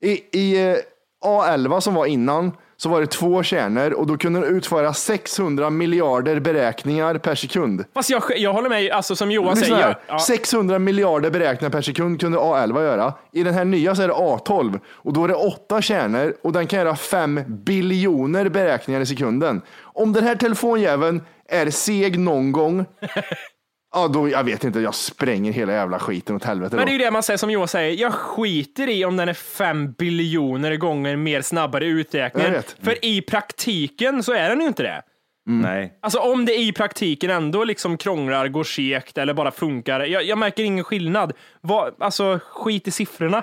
I, 0.00 0.38
i 0.38 0.70
eh, 0.70 0.76
A11 1.24 1.80
som 1.80 1.94
var 1.94 2.06
innan 2.06 2.52
så 2.80 2.88
var 2.88 3.00
det 3.00 3.06
två 3.06 3.42
kärnor 3.42 3.90
och 3.92 4.06
då 4.06 4.16
kunde 4.16 4.40
den 4.40 4.56
utföra 4.56 4.94
600 4.94 5.70
miljarder 5.70 6.40
beräkningar 6.40 7.18
per 7.18 7.34
sekund. 7.34 7.84
Fast 7.94 8.10
jag, 8.10 8.22
jag 8.36 8.52
håller 8.52 8.68
med, 8.68 8.90
alltså 8.92 9.16
som 9.16 9.30
Johan 9.30 9.58
Lyssna 9.58 9.76
säger. 9.76 9.98
ja, 10.08 10.18
600 10.18 10.78
miljarder 10.78 11.30
beräkningar 11.30 11.70
per 11.70 11.82
sekund 11.82 12.20
kunde 12.20 12.38
A11 12.38 12.82
göra. 12.82 13.14
I 13.32 13.42
den 13.42 13.54
här 13.54 13.64
nya 13.64 13.94
så 13.94 14.02
är 14.02 14.08
det 14.08 14.14
A12 14.14 14.80
och 14.86 15.12
då 15.12 15.24
är 15.24 15.28
det 15.28 15.34
åtta 15.34 15.82
kärnor 15.82 16.34
och 16.42 16.52
den 16.52 16.66
kan 16.66 16.78
göra 16.78 16.96
5 16.96 17.40
biljoner 17.46 18.48
beräkningar 18.48 19.00
i 19.00 19.06
sekunden. 19.06 19.62
Om 19.82 20.12
den 20.12 20.24
här 20.24 20.34
telefonjäveln 20.36 21.22
är 21.48 21.70
seg 21.70 22.18
någon 22.18 22.52
gång, 22.52 22.84
ja 23.94 24.08
då, 24.08 24.28
jag 24.28 24.44
vet 24.44 24.64
inte, 24.64 24.80
jag 24.80 24.94
spränger 24.94 25.52
hela 25.52 25.72
jävla 25.72 25.98
skiten 25.98 26.36
åt 26.36 26.44
helvete. 26.44 26.76
men 26.76 26.84
det 26.86 26.90
är 26.90 26.92
ju 26.92 26.98
det 26.98 27.10
man 27.10 27.22
säger 27.22 27.38
som 27.38 27.50
Johan 27.50 27.68
säger. 27.68 28.00
Jag 28.00 28.12
skiter 28.14 28.88
i 28.88 29.04
om 29.04 29.16
den 29.16 29.28
är 29.28 29.34
fem 29.34 29.92
biljoner 29.92 30.76
gånger 30.76 31.16
mer 31.16 31.42
snabbare 31.42 31.84
i 31.84 31.88
Jag 31.88 31.98
uträkningen. 31.98 32.52
vet. 32.52 32.76
För 32.82 33.04
i 33.04 33.22
praktiken 33.22 34.22
så 34.22 34.32
är 34.32 34.48
den 34.48 34.60
ju 34.60 34.66
inte 34.66 34.82
det. 34.82 35.02
Nej. 35.50 35.98
Alltså 36.02 36.18
om 36.18 36.44
det 36.44 36.54
i 36.60 36.72
praktiken 36.72 37.30
ändå 37.30 37.64
liksom 37.64 37.96
krånglar, 37.98 38.48
går 38.48 38.64
segt 38.64 39.18
eller 39.18 39.34
bara 39.34 39.50
funkar. 39.50 40.00
Jag, 40.00 40.24
jag 40.24 40.38
märker 40.38 40.62
ingen 40.64 40.84
skillnad. 40.84 41.32
Vad, 41.60 41.94
alltså 41.98 42.38
skit 42.52 42.88
i 42.88 42.90
siffrorna. 42.90 43.42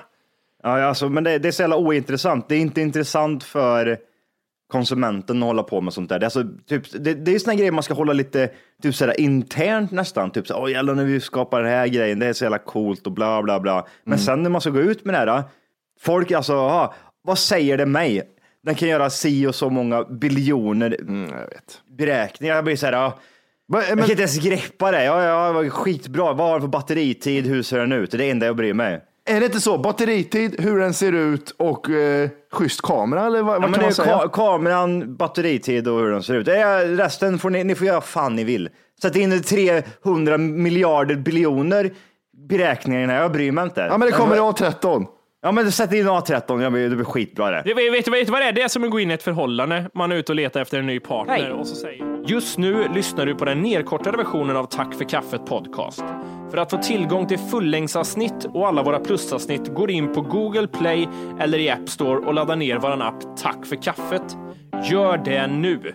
Ja, 0.62 0.78
ja, 0.78 0.86
alltså, 0.86 1.08
men 1.08 1.24
det, 1.24 1.38
det 1.38 1.48
är 1.48 1.52
så 1.52 1.62
jävla 1.62 1.76
ointressant. 1.76 2.48
Det 2.48 2.54
är 2.54 2.60
inte 2.60 2.80
intressant 2.80 3.44
för 3.44 3.98
konsumenten 4.68 5.42
att 5.42 5.46
hålla 5.46 5.62
på 5.62 5.80
med 5.80 5.92
sånt 5.92 6.08
där. 6.08 6.18
Det 6.18 6.24
är, 6.24 6.26
alltså, 6.26 6.44
typ, 6.68 6.82
det, 7.04 7.14
det 7.14 7.34
är 7.34 7.38
såna 7.38 7.54
grejer 7.54 7.72
man 7.72 7.82
ska 7.82 7.94
hålla 7.94 8.12
lite 8.12 8.50
typ, 8.82 8.94
sådär, 8.94 9.20
internt 9.20 9.90
nästan. 9.90 10.30
Typ 10.30 10.46
så, 10.46 10.54
Åh, 10.54 10.70
jävlar 10.70 10.94
när 10.94 11.04
vi 11.04 11.20
skapar 11.20 11.62
den 11.62 11.70
här 11.70 11.86
grejen, 11.86 12.18
det 12.18 12.26
är 12.26 12.32
så 12.32 12.44
jävla 12.44 12.58
coolt 12.58 13.06
och 13.06 13.12
bla 13.12 13.42
bla 13.42 13.60
bla. 13.60 13.86
Men 14.04 14.18
sen 14.18 14.42
när 14.42 14.50
man 14.50 14.60
ska 14.60 14.70
gå 14.70 14.80
ut 14.80 15.04
med 15.04 15.14
det 15.14 15.18
här, 15.32 15.42
folk 16.00 16.32
alltså, 16.32 16.54
ah, 16.54 16.94
vad 17.24 17.38
säger 17.38 17.78
det 17.78 17.86
mig? 17.86 18.22
Den 18.62 18.74
kan 18.74 18.88
göra 18.88 19.10
si 19.10 19.46
och 19.46 19.54
så 19.54 19.70
många 19.70 20.04
biljoner 20.04 20.96
Mm, 21.00 21.30
jag 21.30 21.38
vet. 21.48 21.80
beräkningar. 21.98 22.54
Jag 22.54 22.64
blir 22.64 22.76
så 22.76 22.86
här, 22.86 22.92
ah, 22.92 23.18
Men, 23.68 23.80
jag 23.80 23.88
kan 23.88 24.00
inte 24.00 24.12
ens 24.22 24.38
greppa 24.44 24.90
det. 24.90 25.04
Ja, 25.04 25.22
ja, 25.62 25.70
skitbra. 25.70 26.32
Vad 26.32 26.46
har 26.46 26.52
den 26.52 26.60
för 26.60 26.68
batteritid? 26.68 27.46
Hur 27.46 27.62
ser 27.62 27.78
den 27.78 27.92
ut? 27.92 28.10
Det 28.10 28.16
är 28.16 28.18
det 28.18 28.30
enda 28.30 28.46
jag 28.46 28.56
bryr 28.56 28.74
mig. 28.74 29.00
Är 29.26 29.40
det 29.40 29.46
inte 29.46 29.60
så? 29.60 29.78
Batteritid, 29.78 30.60
hur 30.60 30.78
den 30.78 30.94
ser 30.94 31.12
ut 31.12 31.50
och 31.58 31.90
eh, 31.90 32.28
schysst 32.52 32.82
kamera 32.82 33.26
eller 33.26 33.42
vad, 33.42 33.54
Ja, 33.56 33.60
vad 33.60 33.70
men 33.70 33.72
kan 33.72 33.78
det 33.80 33.84
man 33.84 33.90
är 33.90 33.94
säga? 33.94 34.16
ka- 34.16 34.30
kameran, 34.30 35.16
batteritid 35.16 35.88
och 35.88 35.98
hur 36.00 36.10
den 36.10 36.22
ser 36.22 36.34
ut. 36.34 36.48
Är, 36.48 36.86
resten 36.96 37.38
får 37.38 37.50
ni, 37.50 37.64
ni 37.64 37.74
får 37.74 37.86
göra 37.86 38.00
fan 38.00 38.36
ni 38.36 38.44
vill. 38.44 38.68
Sätt 39.02 39.16
in 39.16 39.42
300 39.42 40.38
miljarder 40.38 41.14
biljoner 41.14 41.90
beräkningar 42.48 42.98
i 42.98 43.02
den 43.02 43.10
här. 43.10 43.22
Jag 43.22 43.32
bryr 43.32 43.52
mig 43.52 43.64
inte. 43.64 43.80
Ja 43.80 43.98
men 43.98 44.08
det 44.08 44.12
kommer 44.12 44.36
i 44.36 44.38
A13. 44.38 45.06
Ja, 45.42 45.52
men 45.52 45.72
sätt 45.72 45.92
in 45.92 46.08
A13. 46.08 46.62
Ja, 46.62 46.70
men 46.70 46.90
det 46.90 46.96
blir 46.96 47.04
skitbra 47.04 47.50
det. 47.50 47.62
Det, 47.64 47.74
vet, 47.74 47.92
vet, 47.92 48.08
vet 48.08 48.26
du 48.26 48.32
vad 48.32 48.40
det 48.40 48.48
är? 48.48 48.52
Det 48.52 48.62
är 48.62 48.68
som 48.68 48.84
att 48.84 48.90
gå 48.90 49.00
in 49.00 49.10
i 49.10 49.14
ett 49.14 49.22
förhållande. 49.22 49.90
Man 49.94 50.12
är 50.12 50.16
ute 50.16 50.32
och 50.32 50.36
letar 50.36 50.60
efter 50.60 50.78
en 50.78 50.86
ny 50.86 51.00
partner 51.00 51.50
och 51.50 51.66
så 51.66 51.74
säger 51.74 52.16
Just 52.26 52.58
nu 52.58 52.88
lyssnar 52.94 53.26
du 53.26 53.34
på 53.34 53.44
den 53.44 53.62
nedkortade 53.62 54.16
versionen 54.16 54.56
av 54.56 54.64
Tack 54.64 54.94
för 54.94 55.04
kaffet 55.04 55.46
podcast. 55.46 56.04
För 56.50 56.58
att 56.58 56.70
få 56.70 56.78
tillgång 56.78 57.26
till 57.26 57.38
fullängdsavsnitt 57.38 58.46
och 58.54 58.66
alla 58.68 58.82
våra 58.82 58.98
plusavsnitt 58.98 59.74
går 59.74 59.90
in 59.90 60.12
på 60.12 60.20
Google 60.20 60.68
Play 60.68 61.08
eller 61.40 61.58
i 61.58 61.70
App 61.70 61.88
Store 61.88 62.18
och 62.18 62.34
laddar 62.34 62.56
ner 62.56 62.78
vår 62.78 63.02
app 63.02 63.36
Tack 63.42 63.66
för 63.66 63.76
kaffet. 63.76 64.36
Gör 64.90 65.18
det 65.24 65.46
nu! 65.46 65.94